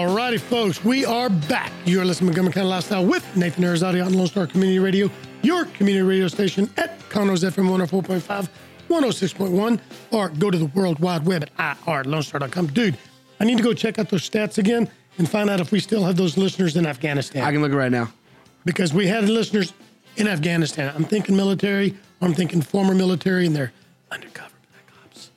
[0.00, 1.70] All righty, folks, we are back.
[1.84, 5.10] You're listening to Montgomery County Lifestyle with Nathan Arrazate on Lone Star Community Radio,
[5.42, 8.48] your community radio station at Conroe's FM 104.5,
[8.88, 9.78] 106.1,
[10.10, 12.68] or go to the World Wide Web at irlonestar.com.
[12.68, 12.96] Dude,
[13.40, 16.02] I need to go check out those stats again and find out if we still
[16.04, 17.42] have those listeners in Afghanistan.
[17.44, 18.10] I can look right now.
[18.64, 19.74] because we had listeners
[20.16, 20.94] in Afghanistan.
[20.96, 21.90] I'm thinking military,
[22.22, 23.74] or I'm thinking former military, and they're
[24.10, 25.30] undercover black ops.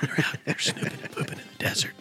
[0.00, 1.94] They're out there snooping and pooping in the desert.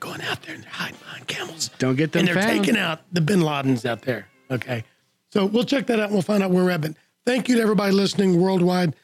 [0.00, 1.70] Going out there and they're hiding behind camels.
[1.78, 2.64] Don't get them And they're found.
[2.64, 4.26] taking out the bin Ladens out there.
[4.50, 4.82] Okay.
[5.30, 6.80] So we'll check that out and we'll find out where we're at.
[6.80, 6.94] But
[7.26, 8.96] thank you to everybody listening worldwide.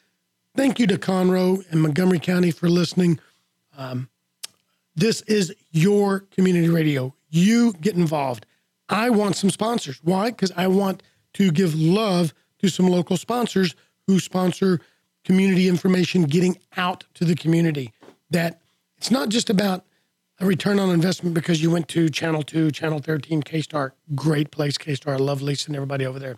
[0.57, 3.21] Thank you to Conroe and Montgomery County for listening.
[3.77, 4.09] Um,
[4.95, 7.15] this is your community radio.
[7.29, 8.47] You get involved.
[8.89, 10.01] I want some sponsors.
[10.03, 10.31] Why?
[10.31, 11.03] Because I want
[11.35, 13.75] to give love to some local sponsors
[14.07, 14.81] who sponsor
[15.25, 17.93] community information getting out to the community.
[18.31, 18.63] That
[18.97, 19.85] it's not just about
[20.39, 23.95] a return on investment because you went to Channel 2, Channel 13, K Star.
[24.15, 25.15] Great place, K Star.
[25.15, 26.37] I love Lisa and everybody over there.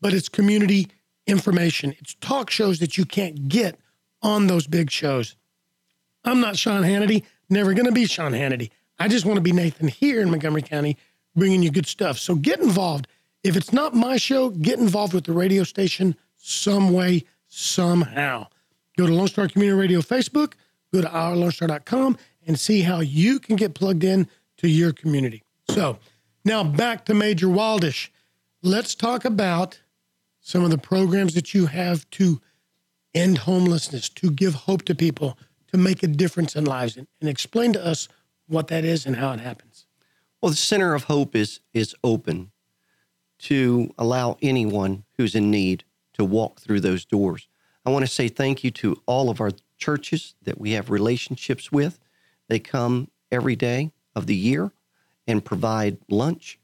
[0.00, 0.88] But it's community
[1.26, 3.78] information, it's talk shows that you can't get
[4.22, 5.36] on those big shows.
[6.24, 8.70] I'm not Sean Hannity, never going to be Sean Hannity.
[8.98, 10.96] I just want to be Nathan here in Montgomery County,
[11.34, 12.18] bringing you good stuff.
[12.18, 13.06] So get involved.
[13.42, 18.48] If it's not my show, get involved with the radio station some way, somehow.
[18.98, 20.54] Go to Lone Star Community Radio Facebook,
[20.92, 25.42] go to ourlonestar.com, and see how you can get plugged in to your community.
[25.70, 25.98] So
[26.44, 28.08] now back to Major Wildish.
[28.62, 29.80] Let's talk about
[30.40, 32.40] some of the programs that you have to
[33.14, 37.28] end homelessness, to give hope to people, to make a difference in lives, and, and
[37.28, 38.08] explain to us
[38.46, 39.86] what that is and how it happens.
[40.40, 42.50] Well, the Center of Hope is is open
[43.40, 47.48] to allow anyone who's in need to walk through those doors.
[47.84, 51.72] I want to say thank you to all of our churches that we have relationships
[51.72, 51.98] with.
[52.50, 54.72] They come every day of the year
[55.28, 56.58] and provide lunch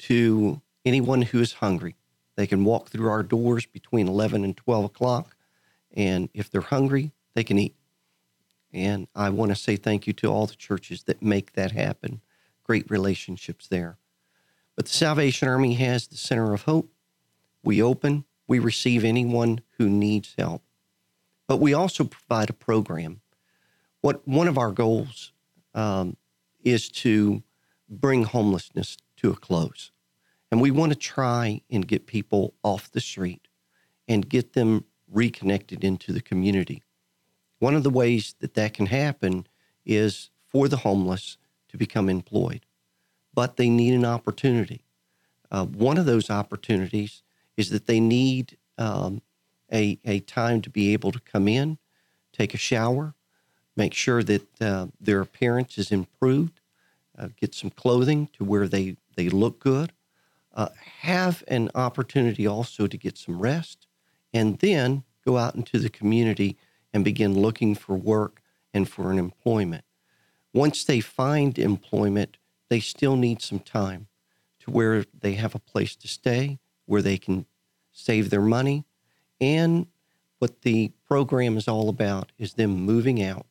[0.00, 1.94] to anyone who is hungry.
[2.34, 5.36] They can walk through our doors between 11 and 12 o'clock,
[5.92, 7.76] and if they're hungry, they can eat.
[8.72, 12.20] And I want to say thank you to all the churches that make that happen.
[12.64, 13.98] Great relationships there.
[14.74, 16.90] But the Salvation Army has the Center of Hope.
[17.62, 20.64] We open, we receive anyone who needs help.
[21.46, 23.21] But we also provide a program.
[24.02, 25.32] What one of our goals
[25.74, 26.16] um,
[26.62, 27.42] is to
[27.88, 29.90] bring homelessness to a close.
[30.50, 33.48] And we want to try and get people off the street
[34.08, 36.82] and get them reconnected into the community.
[37.58, 39.46] One of the ways that that can happen
[39.86, 41.38] is for the homeless
[41.68, 42.66] to become employed,
[43.32, 44.84] but they need an opportunity.
[45.50, 47.22] Uh, one of those opportunities
[47.56, 49.22] is that they need um,
[49.72, 51.78] a, a time to be able to come in,
[52.32, 53.14] take a shower,
[53.76, 56.60] make sure that uh, their appearance is improved,
[57.18, 59.92] uh, get some clothing to where they, they look good,
[60.54, 60.68] uh,
[61.00, 63.86] have an opportunity also to get some rest,
[64.34, 66.56] and then go out into the community
[66.92, 68.42] and begin looking for work
[68.74, 69.84] and for an employment.
[70.52, 72.36] Once they find employment,
[72.68, 74.06] they still need some time
[74.60, 77.46] to where they have a place to stay, where they can
[77.92, 78.84] save their money.
[79.40, 79.86] And
[80.38, 83.46] what the program is all about is them moving out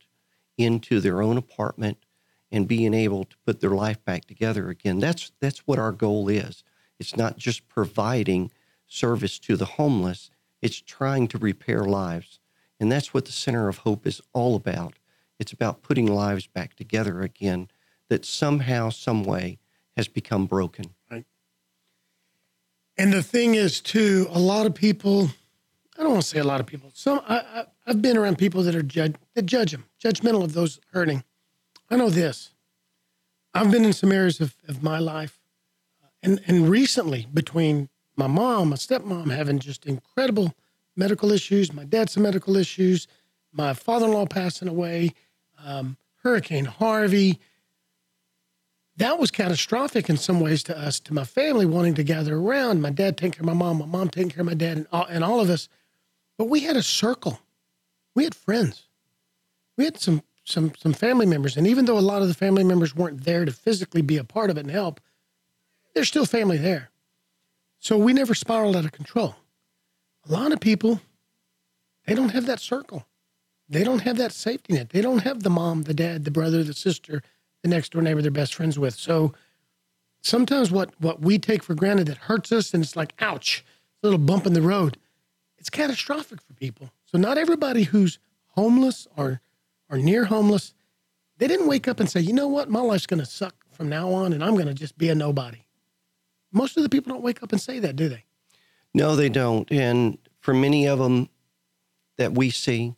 [0.58, 1.98] into their own apartment
[2.52, 5.00] and being able to put their life back together again.
[5.00, 6.64] That's that's what our goal is.
[7.00, 8.52] It's not just providing
[8.88, 10.30] service to the homeless,
[10.62, 12.40] it's trying to repair lives.
[12.80, 14.96] And that's what the Center of Hope is all about.
[15.40, 17.70] It's about putting lives back together again
[18.10, 19.60] that somehow, some way
[19.96, 20.86] has become broken.
[21.10, 21.26] Right.
[22.98, 25.30] And the thing is, too, a lot of people,
[25.98, 28.38] I don't want to say a lot of people, some I, I, I've been around
[28.38, 31.24] people that are judge, that judge them, judgmental of those hurting.
[31.90, 32.54] I know this.
[33.54, 35.40] I've been in some areas of, of my life,
[36.24, 40.54] and, and recently between my mom, my stepmom having just incredible
[40.96, 43.08] medical issues, my dad some medical issues,
[43.52, 45.12] my father-in-law passing away,
[45.66, 47.40] um, Hurricane Harvey.
[48.98, 52.82] That was catastrophic in some ways to us, to my family wanting to gather around.
[52.82, 54.88] My dad taking care of my mom, my mom taking care of my dad, and
[54.92, 55.68] all, and all of us.
[56.38, 57.40] But we had a circle.
[58.16, 58.84] We had friends.
[59.78, 62.64] We had some some some family members, and even though a lot of the family
[62.64, 65.00] members weren't there to physically be a part of it and help,
[65.94, 66.90] there's still family there.
[67.80, 69.36] So we never spiraled out of control.
[70.28, 71.02] A lot of people,
[72.06, 73.08] they don't have that circle.
[73.68, 74.90] They don't have that safety net.
[74.90, 77.24] They don't have the mom, the dad, the brother, the sister,
[77.64, 78.96] the next door neighbor they're best friends with.
[78.96, 79.34] So
[80.22, 83.64] sometimes what what we take for granted that hurts us and it's like, ouch,
[84.04, 84.98] a little bump in the road,
[85.58, 86.92] it's catastrophic for people.
[87.12, 88.20] So not everybody who's
[88.56, 89.42] homeless or
[89.90, 90.74] or near homeless,
[91.38, 94.10] they didn't wake up and say, you know what, my life's gonna suck from now
[94.14, 95.66] on and I'm gonna just be a nobody.
[96.54, 98.24] Most of the people don't wake up and say that, do they?
[98.94, 99.70] No, they don't.
[99.70, 101.28] And for many of them
[102.18, 102.96] that we see,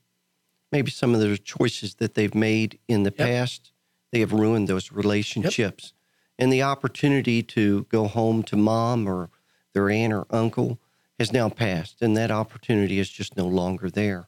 [0.71, 3.27] maybe some of the choices that they've made in the Yep.
[3.27, 3.71] past,
[4.11, 5.93] they have ruined those relationships.
[6.37, 9.29] And the opportunity to go home to mom or
[9.73, 10.79] their aunt or uncle
[11.19, 14.27] has now passed, and that opportunity is just no longer there.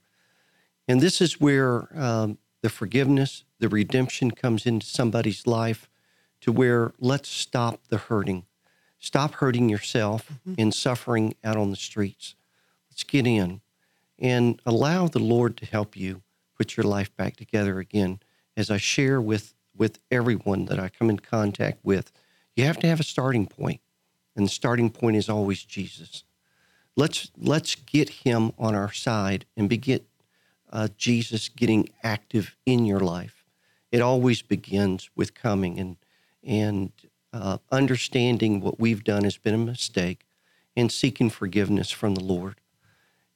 [0.87, 5.89] And this is where um, the forgiveness, the redemption comes into somebody's life
[6.41, 8.45] to where let's stop the hurting.
[8.99, 12.35] Stop hurting yourself and suffering out on the streets.
[12.89, 13.61] Let's get in
[14.17, 16.21] and allow the Lord to help you
[16.57, 18.19] put your life back together again.
[18.55, 22.11] As I share with, with everyone that I come in contact with,
[22.55, 23.81] you have to have a starting point,
[24.35, 26.23] and the starting point is always Jesus.
[26.97, 30.01] Let's let's get Him on our side and begin
[30.71, 33.43] uh, Jesus getting active in your life.
[33.91, 35.97] It always begins with coming and
[36.43, 36.91] and
[37.33, 40.25] uh, understanding what we've done has been a mistake,
[40.75, 42.61] and seeking forgiveness from the Lord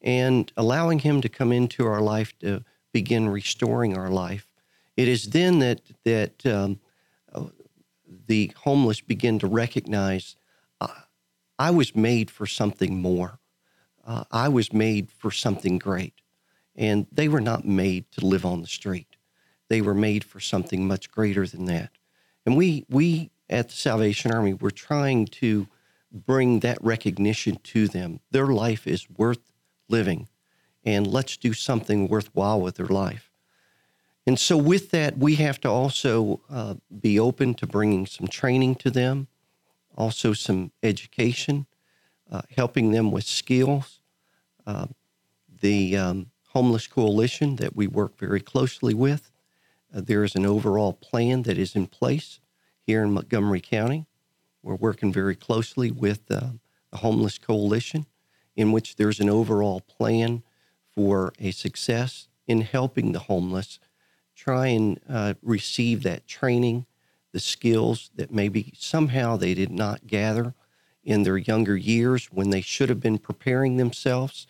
[0.01, 4.47] and allowing him to come into our life to begin restoring our life.
[4.95, 6.79] It is then that that um,
[7.33, 7.45] uh,
[8.27, 10.35] the homeless begin to recognize
[11.59, 13.39] I was made for something more.
[14.09, 16.15] Uh, I was made for something great,
[16.75, 19.17] and they were not made to live on the street.
[19.67, 21.91] They were made for something much greater than that.
[22.43, 25.67] And we we at the Salvation Army we're trying to
[26.11, 28.19] bring that recognition to them.
[28.31, 29.53] Their life is worth
[29.89, 30.27] living,
[30.83, 33.29] and let's do something worthwhile with their life.
[34.25, 38.73] And so, with that, we have to also uh, be open to bringing some training
[38.77, 39.27] to them,
[39.95, 41.67] also some education,
[42.31, 43.98] uh, helping them with skills.
[45.61, 49.31] The um, Homeless Coalition that we work very closely with,
[49.93, 52.39] uh, there is an overall plan that is in place
[52.85, 54.05] here in Montgomery County.
[54.63, 56.51] We're working very closely with uh,
[56.91, 58.05] the Homeless Coalition,
[58.55, 60.43] in which there's an overall plan
[60.95, 63.79] for a success in helping the homeless
[64.35, 66.85] try and uh, receive that training,
[67.31, 70.55] the skills that maybe somehow they did not gather
[71.03, 74.47] in their younger years when they should have been preparing themselves.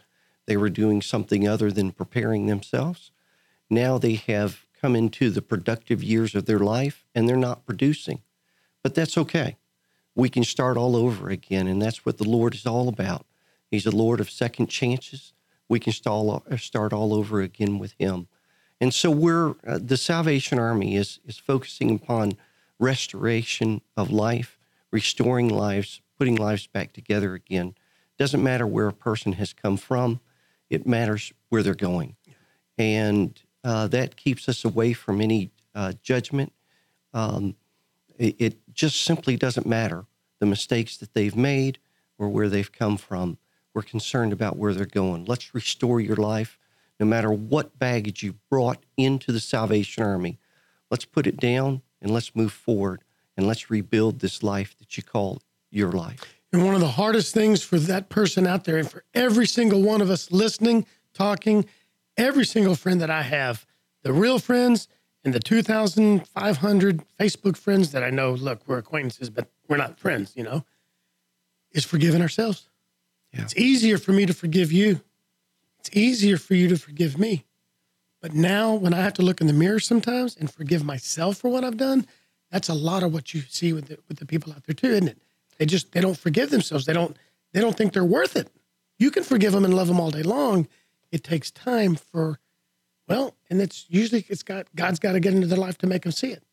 [0.50, 3.12] They were doing something other than preparing themselves.
[3.70, 8.24] Now they have come into the productive years of their life and they're not producing.
[8.82, 9.58] But that's okay.
[10.16, 11.68] We can start all over again.
[11.68, 13.28] And that's what the Lord is all about.
[13.70, 15.34] He's a Lord of second chances.
[15.68, 18.28] We can start start all over again with Him.
[18.82, 22.32] And so we're, uh, the Salvation Army is, is focusing upon
[22.80, 24.58] restoration of life,
[24.89, 27.76] restoring lives, putting lives back together again.
[28.18, 30.22] Doesn't matter where a person has come from,
[30.70, 32.15] it matters where they're going.
[32.78, 36.53] And uh, that keeps us away from any uh, judgment.
[37.13, 37.55] Um,
[38.17, 40.05] it, it, just simply doesn't matter
[40.39, 41.80] the mistakes that they've made
[42.17, 43.38] or where they've come from.
[43.74, 45.26] We're concerned about where they're going.
[45.26, 46.57] Let's restore your life
[46.99, 50.39] no matter what baggage you brought into the Salvation Army.
[50.89, 53.03] Let's put it down and let's move forward
[53.36, 55.41] and let's rebuild this life that you call
[55.72, 56.38] your life.
[56.52, 59.82] And one of the hardest things for that person out there, and for every single
[59.82, 61.66] one of us listening, talking,
[62.18, 63.66] every single friend that I have,
[64.04, 64.88] the real friends
[65.24, 70.34] and the 2,500 Facebook friends that I know, look, we're acquaintances, but we're not friends,
[70.36, 70.66] you know,
[71.72, 72.70] is forgiving ourselves.
[73.34, 73.41] Yeah.
[73.41, 75.02] It's easier for me to forgive you.
[75.80, 77.45] It's easier for you to forgive me.
[78.22, 81.50] But now, when I have to look in the mirror sometimes and forgive myself for
[81.50, 82.06] what I've done,
[82.52, 84.89] that's a lot of what you see with the, with the people out there too,
[84.89, 85.18] isn't it?
[85.60, 86.86] They just they don't forgive themselves.
[86.86, 87.16] They don't
[87.53, 88.49] they don't think they're worth it.
[88.97, 90.68] You can forgive them and love them all day long.
[91.12, 92.39] It takes time for,
[93.07, 96.03] well, and it's usually it's got God's got to get into their life to make
[96.03, 96.43] them see it.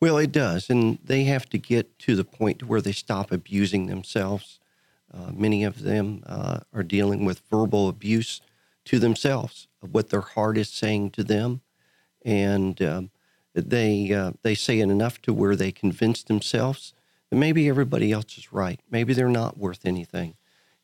[0.00, 3.30] Well, it does, and they have to get to the point to where they stop
[3.30, 4.58] abusing themselves.
[5.12, 8.40] Uh, many of them uh, are dealing with verbal abuse
[8.86, 11.60] to themselves of what their heart is saying to them,
[12.24, 13.10] and um,
[13.52, 16.94] they uh, they say it enough to where they convince themselves
[17.30, 18.80] that maybe everybody else is right.
[18.90, 20.34] Maybe they're not worth anything,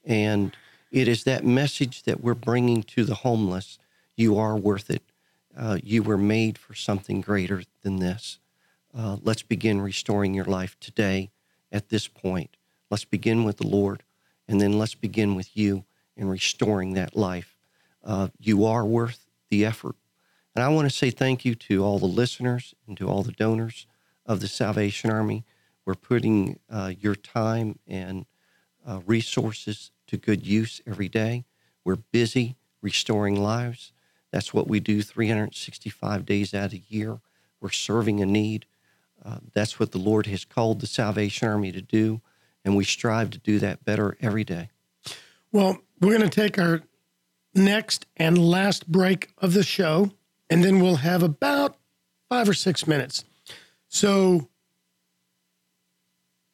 [0.05, 0.57] and
[0.91, 3.79] it is that message that we're bringing to the homeless.
[4.17, 5.03] You are worth it.
[5.57, 8.39] Uh, you were made for something greater than this.
[8.97, 11.31] Uh, let's begin restoring your life today
[11.71, 12.57] at this point.
[12.91, 14.05] Let's begin with the Lord,
[14.49, 15.85] and then let's begin with you
[16.17, 17.57] in restoring that life
[18.07, 19.97] uh, you are worth the effort.
[20.55, 23.33] And I want to say thank you to all the listeners and to all the
[23.33, 23.87] donors
[24.25, 25.45] of the Salvation Army.
[25.87, 28.26] We're putting uh, your time and
[28.87, 31.45] uh, resources to good use every day.
[31.84, 33.93] We're busy restoring lives.
[34.32, 37.20] That's what we do 365 days out of the year.
[37.61, 38.66] We're serving a need.
[39.24, 42.20] Uh, that's what the Lord has called the Salvation Army to do,
[42.64, 44.70] and we strive to do that better every day.
[45.53, 46.82] Well, we're going to take our
[47.55, 50.11] next and last break of the show,
[50.51, 51.76] and then we'll have about
[52.28, 53.24] five or six minutes.
[53.89, 54.49] So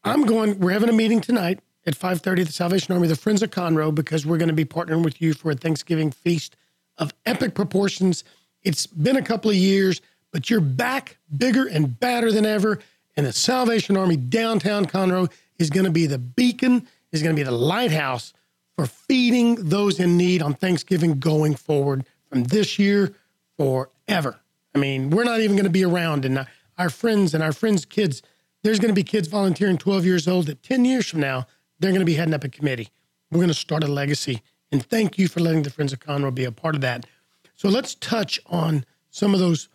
[0.05, 3.42] I'm going, we're having a meeting tonight at 5.30 at the Salvation Army, the Friends
[3.42, 6.57] of Conroe, because we're going to be partnering with you for a Thanksgiving feast
[6.98, 8.24] of epic proportions.
[8.62, 10.00] It's been a couple of years,
[10.32, 12.80] but you're back bigger and badder than ever.
[13.16, 17.38] And the Salvation Army downtown Conroe is going to be the beacon, is going to
[17.38, 18.32] be the lighthouse
[18.76, 23.14] for feeding those in need on Thanksgiving going forward from this year
[23.57, 24.40] forever.
[24.74, 26.46] I mean, we're not even going to be around, and
[26.78, 28.22] our friends and our friends' kids,
[28.62, 31.46] there's going to be kids volunteering 12 years old that 10 years from now,
[31.78, 32.88] they're going to be heading up a committee.
[33.30, 34.42] We're going to start a legacy.
[34.70, 37.06] And thank you for letting the Friends of Conroe be a part of that.
[37.54, 39.68] So let's touch on some of those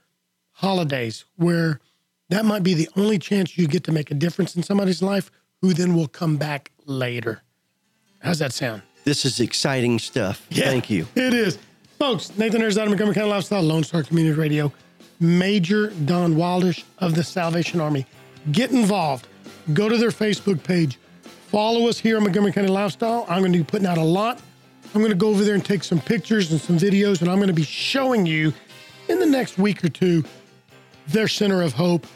[0.52, 1.80] holidays where
[2.30, 5.32] that might be the only chance you get to make a difference in somebody's life
[5.62, 7.44] who then will come back later.
[8.20, 8.82] How's that sound?
[9.04, 10.46] This is exciting stuff.
[10.50, 11.08] Yeah, Thank you.
[11.16, 11.58] It is.
[11.98, 14.72] Folks, Nathan Ayers out of Montgomery County Lifestyle, Lone Star Community Radio,
[15.20, 18.06] Major Don Wildish of the Salvation Army.
[18.52, 19.28] Get involved.
[19.74, 21.00] Go to their Facebook page.
[21.24, 23.26] Follow us here on Montgomery County Lifestyle.
[23.30, 24.42] I'm going to be putting out a lot.
[24.94, 27.38] I'm going to go over there and take some pictures and some videos, and I'm
[27.38, 28.54] going to be showing you
[29.10, 30.24] in the next week or two
[31.08, 32.08] their Center of Hope.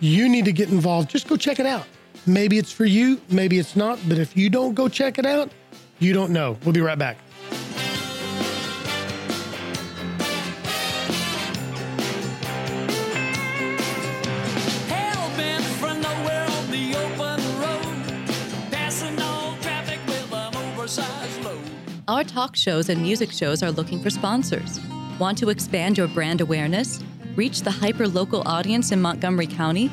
[0.00, 1.10] You need to get involved.
[1.10, 1.86] Just go check it out.
[2.26, 5.50] Maybe it's for you, maybe it's not, but if you don't go check it out,
[5.98, 6.56] you don't know.
[6.64, 7.16] We'll be right back.
[22.10, 24.80] Our talk shows and music shows are looking for sponsors.
[25.20, 27.04] Want to expand your brand awareness?
[27.36, 29.92] Reach the hyper local audience in Montgomery County?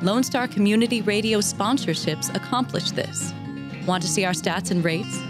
[0.00, 3.34] Lone Star Community Radio sponsorships accomplish this.
[3.84, 5.20] Want to see our stats and rates?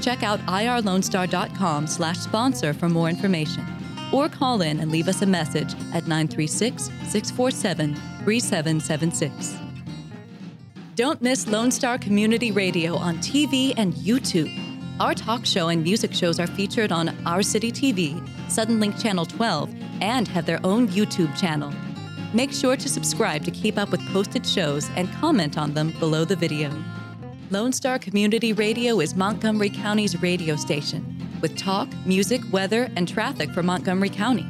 [0.00, 3.62] Check out irlonestar.com slash sponsor for more information.
[4.14, 9.58] Or call in and leave us a message at 936 647 3776.
[10.94, 14.71] Don't miss Lone Star Community Radio on TV and YouTube.
[15.02, 19.74] Our talk show and music shows are featured on Our City TV, Suddenlink Channel 12,
[20.00, 21.72] and have their own YouTube channel.
[22.32, 26.24] Make sure to subscribe to keep up with posted shows and comment on them below
[26.24, 26.70] the video.
[27.50, 31.04] Lone Star Community Radio is Montgomery County's radio station
[31.40, 34.46] with talk, music, weather, and traffic for Montgomery County.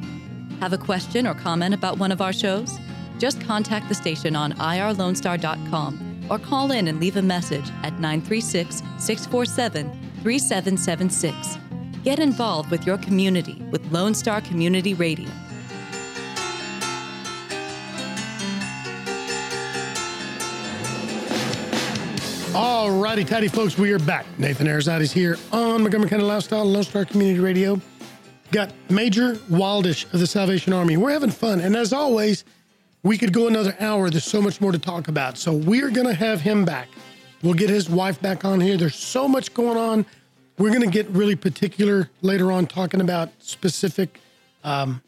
[0.61, 2.79] Have a question or comment about one of our shows?
[3.19, 8.83] Just contact the station on irlonestar.com or call in and leave a message at 936
[8.99, 11.59] 647 3776.
[12.05, 15.29] Get involved with your community with Lone Star Community Radio.
[22.55, 24.27] All righty, tidy folks, we are back.
[24.39, 27.81] Nathan Arrazate's here on Montgomery County Lifestyle, Lone Star Community Radio.
[28.51, 30.97] Got Major Wildish of the Salvation Army.
[30.99, 32.45] We're having fun, and as always,
[33.03, 34.11] we could go another hour.
[34.11, 35.39] There's so much more to talk about.
[35.39, 36.89] So we're going to have him back.
[37.43, 38.77] We'll get his wife back on here.
[38.77, 40.07] There's so much going on.
[40.59, 44.21] We're going to get really particular later on, talking about specific,
[44.63, 45.03] um,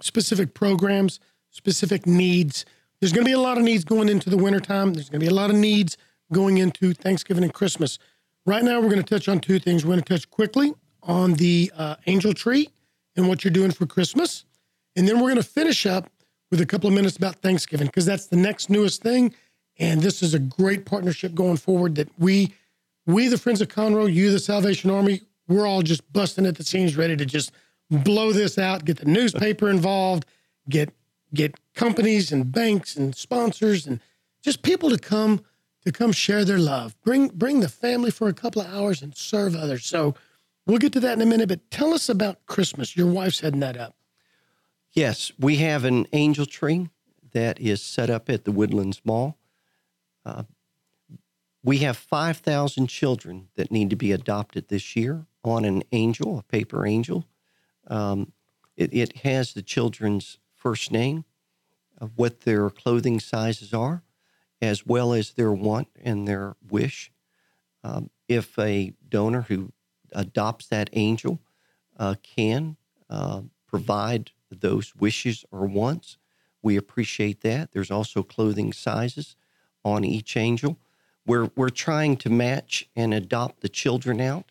[0.00, 1.18] specific programs,
[1.50, 2.64] specific needs.
[3.00, 4.94] There's going to be a lot of needs going into the wintertime.
[4.94, 5.96] There's going to be a lot of needs
[6.32, 7.98] going into Thanksgiving and Christmas.
[8.44, 9.84] Right now, we're going to touch on two things.
[9.84, 12.68] We're going to touch quickly on the uh, angel tree
[13.16, 14.44] and what you're doing for Christmas.
[14.94, 16.10] And then we're going to finish up
[16.50, 19.34] with a couple of minutes about Thanksgiving because that's the next newest thing.
[19.78, 22.54] And this is a great partnership going forward that we,
[23.06, 26.64] we, the Friends of Conroe, you, the Salvation Army, we're all just busting at the
[26.64, 27.52] seams, ready to just
[27.90, 30.24] blow this out, get the newspaper involved,
[30.68, 30.92] get
[31.34, 34.00] get companies and banks and sponsors and
[34.42, 35.44] just people to come
[35.84, 36.96] to come share their love.
[37.02, 39.84] Bring bring the family for a couple of hours and serve others.
[39.84, 40.14] So
[40.66, 42.96] we'll get to that in a minute, but tell us about Christmas.
[42.96, 43.94] Your wife's heading that up.
[44.92, 46.88] Yes, we have an angel tree
[47.32, 49.36] that is set up at the Woodlands Mall.
[50.26, 50.42] Uh,
[51.62, 56.42] we have 5,000 children that need to be adopted this year on an angel, a
[56.42, 57.24] paper angel.
[57.86, 58.32] Um,
[58.76, 61.24] it, it, has the children's first name,
[61.98, 64.02] of what their clothing sizes are,
[64.60, 67.12] as well as their want and their wish.
[67.84, 69.72] Um, if a donor who
[70.12, 71.40] adopts that angel
[71.96, 72.76] uh, can
[73.08, 76.18] uh, provide those wishes or wants,
[76.62, 77.70] we appreciate that.
[77.72, 79.36] There's also clothing sizes
[79.86, 80.76] on each angel.
[81.24, 84.50] We're, we're trying to match and adopt the children out,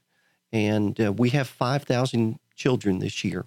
[0.51, 3.45] and uh, we have 5,000 children this year.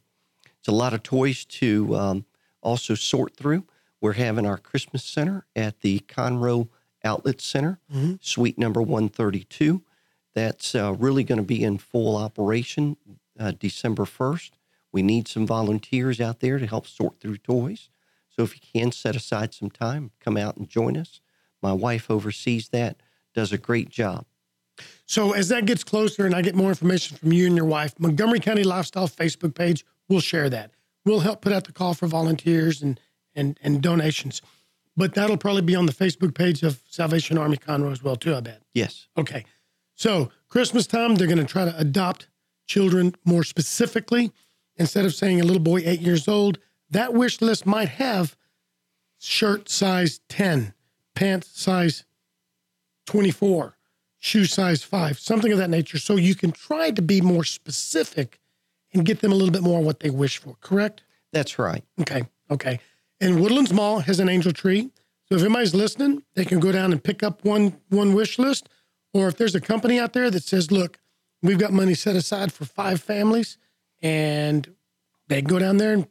[0.59, 2.25] It's a lot of toys to um,
[2.61, 3.65] also sort through.
[4.03, 6.69] We're having our Christmas center at the Conroe
[7.03, 8.15] Outlet Center, mm-hmm.
[8.21, 9.83] suite number 132.
[10.35, 12.99] That's uh, really going to be in full operation
[13.41, 14.51] uh, December 1st.
[14.93, 17.89] We need some volunteers out there to help sort through toys.
[18.29, 21.21] So if you can set aside some time, come out and join us.
[21.63, 22.97] My wife oversees that,
[23.35, 24.25] does a great job.
[25.07, 27.99] So as that gets closer and I get more information from you and your wife,
[27.99, 30.71] Montgomery County Lifestyle Facebook page, we'll share that.
[31.05, 33.01] We'll help put out the call for volunteers and
[33.35, 34.43] and and donations.
[34.97, 38.35] But that'll probably be on the Facebook page of Salvation Army Conroe as well, too,
[38.35, 38.63] I bet.
[38.75, 39.07] Yes.
[39.17, 39.45] Okay.
[39.95, 42.29] So Christmas time, they're going to try to adopt
[42.67, 44.33] children more specifically
[44.77, 46.59] instead of saying a little boy eight years old,
[46.91, 48.37] that wish list might have
[49.19, 50.75] shirt size 10,
[51.19, 52.05] pants size
[53.07, 53.77] 24,
[54.19, 55.99] shoe size 5, something of that nature.
[55.99, 58.39] So you can try to be more specific
[58.95, 61.03] and get them a little bit more what they wish for, correct?
[61.33, 61.83] That's right.
[62.01, 62.23] Okay.
[62.53, 62.79] Okay.
[63.21, 64.91] And Woodlands Mall has an angel tree.
[65.29, 68.69] So if anybody's listening, they can go down and pick up one one wish list.
[69.13, 71.01] Or if there's a company out there that says, look,
[71.43, 73.59] we've got money set aside for five families
[74.01, 74.73] and
[75.27, 76.07] they can go down there and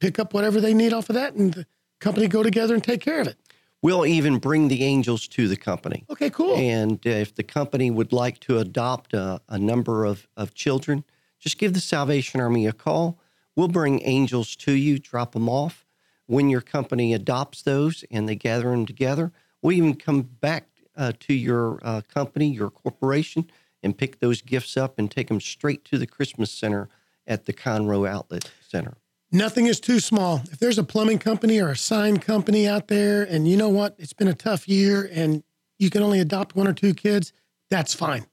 [0.00, 1.66] pick up whatever they need off of that, and the
[1.98, 3.36] company go together and take care of it.
[3.82, 6.04] We'll even bring the angels to the company.
[6.10, 6.56] Okay, cool.
[6.56, 11.04] And uh, if the company would like to adopt a, a number of, of children,
[11.38, 13.18] just give the Salvation Army a call.
[13.56, 15.86] We'll bring angels to you, drop them off.
[16.26, 21.12] When your company adopts those and they gather them together, we'll even come back uh,
[21.20, 23.50] to your uh, company, your corporation,
[23.82, 26.88] and pick those gifts up and take them straight to the Christmas Center
[27.26, 28.96] at the Conroe Outlet Center.
[29.32, 30.42] Nothing is too small.
[30.50, 33.94] If there's a plumbing company or a sign company out there, and you know what,
[33.98, 35.44] it's been a tough year and
[35.78, 37.32] you can only adopt one or two kids,
[37.68, 38.26] that's fine.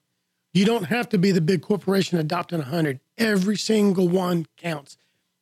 [0.53, 2.99] You don't have to be the big corporation adopting 100.
[3.17, 4.97] Every single one counts.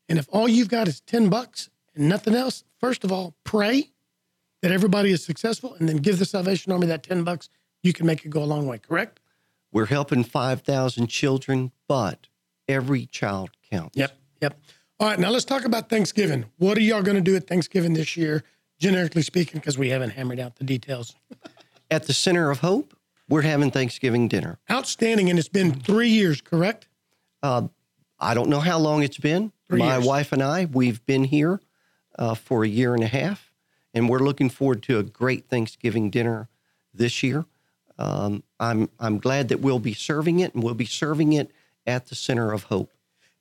[0.09, 3.91] And if all you've got is 10 bucks and nothing else, first of all, pray
[4.61, 7.47] that everybody is successful and then give the Salvation Army that 10 bucks.
[7.81, 9.21] You can make it go a long way, correct?
[9.71, 12.27] We're helping 5,000 children, but
[12.67, 13.95] every child counts.
[13.95, 14.17] Yep.
[14.41, 14.59] Yep.
[14.99, 15.19] All right.
[15.19, 16.45] Now let's talk about Thanksgiving.
[16.57, 18.43] What are y'all going to do at Thanksgiving this year?
[18.79, 21.15] generically speaking, because we haven't hammered out the details.
[21.89, 22.95] At the Center of Hope,
[23.29, 24.59] we're having Thanksgiving dinner.
[24.69, 25.29] Outstanding.
[25.29, 26.87] And it's been three years, correct?
[27.41, 27.67] Uh,
[28.19, 29.51] I don't know how long it's been.
[29.67, 30.05] Three My years.
[30.05, 31.59] wife and I, we've been here
[32.17, 33.51] uh, for a year and a half,
[33.93, 36.49] and we're looking forward to a great Thanksgiving dinner
[36.93, 37.45] this year.
[37.97, 41.51] Um, I'm I'm glad that we'll be serving it, and we'll be serving it
[41.87, 42.91] at the Center of Hope.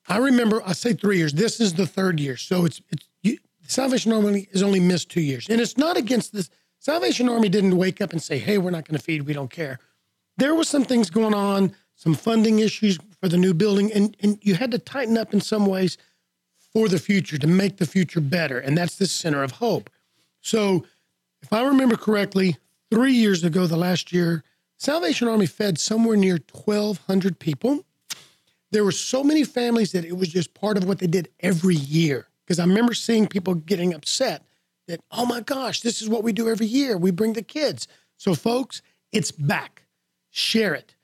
[0.09, 1.33] I remember, I say three years.
[1.33, 2.37] This is the third year.
[2.37, 5.49] So it's, it's you, Salvation Army has only missed two years.
[5.49, 6.51] And it's not against this.
[6.79, 9.23] Salvation Army didn't wake up and say, hey, we're not going to feed.
[9.23, 9.79] We don't care.
[10.37, 14.39] There was some things going on, some funding issues for the new building, and, and
[14.43, 15.97] you had to tighten up in some ways
[16.59, 18.59] for the future to make the future better.
[18.59, 19.89] And that's the center of hope.
[20.41, 20.85] So
[21.43, 22.59] if I remember correctly,
[22.91, 24.45] three years ago, the last year,
[24.77, 27.85] Salvation Army fed somewhere near 1,200 people
[28.75, 31.77] there were so many families that it was just part of what they did every
[31.77, 32.27] year.
[32.45, 34.43] Because I remember seeing people getting upset
[34.89, 36.99] that, oh my gosh, this is what we do every year.
[36.99, 37.87] We bring the kids.
[38.17, 39.85] So, folks, it's back.
[40.31, 40.97] Share it.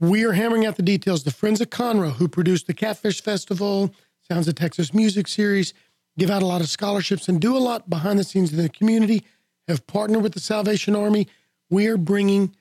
[0.00, 1.22] We are hammering out the details.
[1.22, 5.74] The Friends of Conroe, who produced the Catfish Festival, Sounds of Texas Music Series,
[6.18, 8.68] give out a lot of scholarships and do a lot behind the scenes in the
[8.70, 9.22] community,
[9.68, 11.28] have partnered with the Salvation Army.
[11.68, 12.56] We are bringing,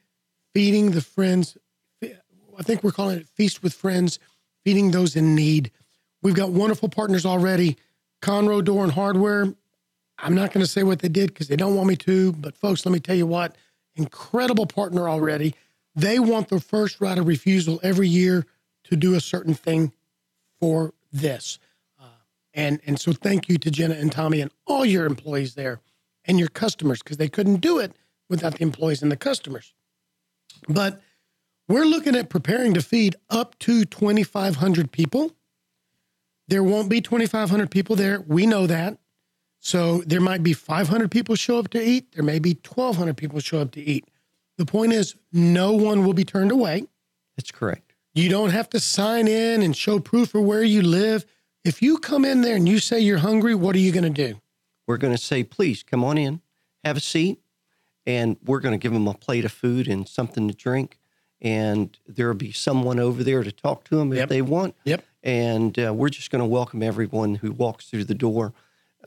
[0.54, 1.58] feeding the friends
[2.58, 4.20] I think we're calling it Feast with Friends,
[4.64, 5.72] feeding those in need.
[6.22, 7.78] We've got wonderful partners already.
[8.22, 9.54] Conroe Door and Hardware.
[10.18, 12.56] I'm not going to say what they did because they don't want me to, but
[12.56, 13.56] folks, let me tell you what
[13.96, 15.56] incredible partner already.
[15.96, 18.46] They want the first right of refusal every year
[18.86, 19.94] to do a certain thing
[20.60, 21.60] for this.
[22.00, 22.06] Uh,
[22.54, 25.80] and, and so thank you to Jenna and Tommy and all your employees there
[26.26, 27.94] and your customers because they couldn't do it
[28.30, 29.74] without the employees and the customers.
[30.68, 31.02] But
[31.68, 35.36] we're looking at preparing to feed up to 2,500 people.
[36.48, 38.22] There won't be 2,500 people there.
[38.22, 38.98] We know that.
[39.60, 42.12] So there might be 500 people show up to eat.
[42.12, 44.08] There may be 1,200 people show up to eat.
[44.58, 46.86] The point is, no one will be turned away.
[47.36, 47.94] That's correct.
[48.14, 51.26] You don't have to sign in and show proof of where you live.
[51.64, 54.28] If you come in there and you say you're hungry, what are you going to
[54.28, 54.40] do?
[54.88, 56.42] We're going to say, please come on in,
[56.84, 57.40] have a seat,
[58.06, 61.00] and we're going to give them a plate of food and something to drink.
[61.46, 64.30] And there'll be someone over there to talk to them if Yep.
[64.30, 64.76] they want.
[64.86, 65.06] Yep.
[65.22, 68.52] And uh, we're just going to welcome everyone who walks through the door.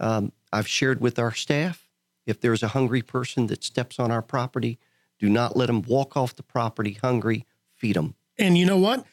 [0.00, 1.88] Um, I've shared with our staff
[2.26, 4.78] if there's a hungry person that steps on our property,
[5.18, 8.14] do not let them walk off the property hungry, feed them.
[8.38, 9.04] And you know what?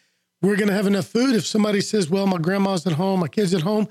[0.42, 1.34] We're going to have enough food.
[1.34, 3.88] If somebody says, well, my grandma's at home, my kid's at home,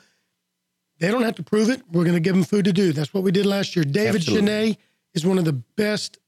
[1.00, 1.82] they don't have to prove it.
[1.90, 2.92] We're going to give them food to do.
[2.92, 3.84] That's what we did last year.
[3.84, 4.46] David Absolutely.
[4.48, 4.78] Genet
[5.14, 6.18] is one of the best.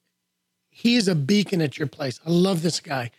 [0.79, 2.21] He is a beacon at your place.
[2.27, 3.11] I love this guy.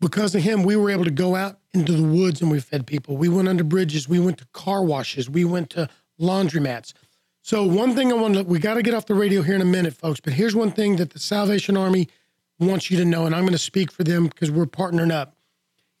[0.00, 2.86] Because of him, we were able to go out into the woods and we fed
[2.86, 3.18] people.
[3.18, 4.08] We went under bridges.
[4.08, 5.28] We went to car washes.
[5.28, 6.94] We went to laundromats.
[7.42, 9.60] So one thing I want to, we got to get off the radio here in
[9.60, 10.20] a minute, folks.
[10.20, 12.08] But here's one thing that the Salvation Army
[12.58, 15.36] wants you to know, and I'm going to speak for them because we're partnering up.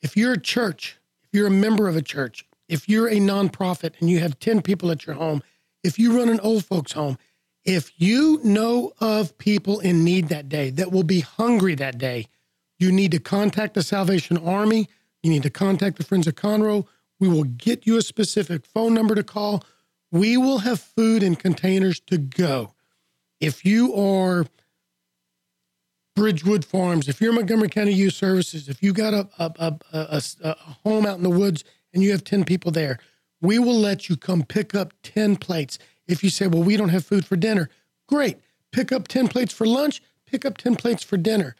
[0.00, 4.00] If you're a church, if you're a member of a church, if you're a nonprofit
[4.00, 5.42] and you have 10 people at your home,
[5.84, 7.18] if you run an old folks home,
[7.68, 12.26] if you know of people in need that day that will be hungry that day,
[12.78, 14.88] you need to contact the Salvation Army.
[15.22, 16.86] You need to contact the Friends of Conroe.
[17.20, 19.62] We will get you a specific phone number to call.
[20.10, 22.72] We will have food in containers to go.
[23.38, 24.46] If you are
[26.16, 30.54] Bridgewood Farms, if you're Montgomery County Youth Services, if you got a, a, a, a
[30.84, 32.98] home out in the woods and you have 10 people there,
[33.42, 35.78] we will let you come pick up 10 plates.
[36.08, 37.68] If you say, well, we don't have food for dinner,
[38.08, 38.38] great.
[38.72, 41.54] Pick up 10 plates for lunch, pick up 10 plates for dinner.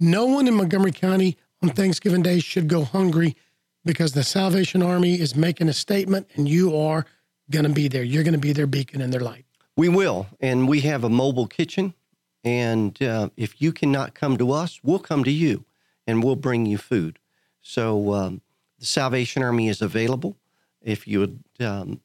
[0.00, 3.36] No one in Montgomery County on Thanksgiving Day should go hungry
[3.84, 7.04] because the Salvation Army is making a statement and you are
[7.50, 8.02] going to be there.
[8.02, 9.44] You're going to be their beacon and their light.
[9.76, 10.26] We will.
[10.40, 11.94] And we have a mobile kitchen.
[12.44, 15.64] And uh, if you cannot come to us, we'll come to you
[16.06, 17.18] and we'll bring you food.
[17.60, 18.40] So um,
[18.78, 20.36] the Salvation Army is available.
[20.80, 22.00] If you would um,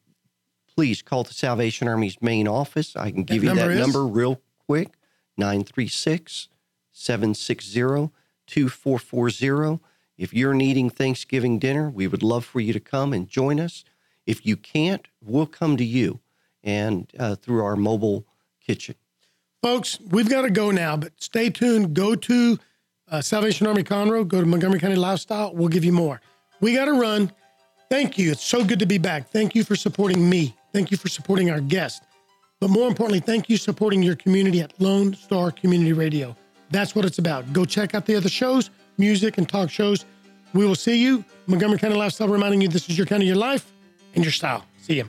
[0.76, 3.80] please call the Salvation Army's main office, I can give you number that is?
[3.80, 4.92] number real quick
[5.38, 6.48] 936
[6.92, 8.12] 760
[8.46, 9.80] 2440.
[10.18, 13.84] If you're needing Thanksgiving dinner, we would love for you to come and join us.
[14.26, 16.20] If you can't, we'll come to you
[16.62, 18.26] and uh, through our mobile
[18.60, 18.96] kitchen.
[19.62, 21.94] Folks, we've got to go now, but stay tuned.
[21.94, 22.58] Go to
[23.10, 25.54] uh, Salvation Army Conroe, go to Montgomery County Lifestyle.
[25.54, 26.20] We'll give you more.
[26.60, 27.32] We got to run.
[27.90, 28.32] Thank you.
[28.32, 29.28] It's so good to be back.
[29.28, 30.56] Thank you for supporting me.
[30.76, 32.02] Thank you for supporting our guest.
[32.60, 36.36] But more importantly, thank you supporting your community at Lone Star Community Radio.
[36.70, 37.50] That's what it's about.
[37.54, 38.68] Go check out the other shows,
[38.98, 40.04] music and talk shows.
[40.52, 41.24] We will see you.
[41.46, 43.72] Montgomery County Lifestyle reminding you this is your county, of your life,
[44.14, 44.66] and your style.
[44.76, 45.08] See you.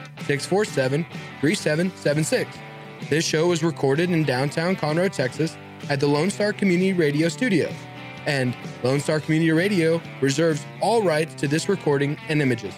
[0.25, 1.05] 647
[1.39, 2.57] 3776.
[3.09, 5.57] This show was recorded in downtown Conroe, Texas
[5.89, 7.73] at the Lone Star Community Radio Studios.
[8.27, 12.75] And Lone Star Community Radio reserves all rights to this recording and images.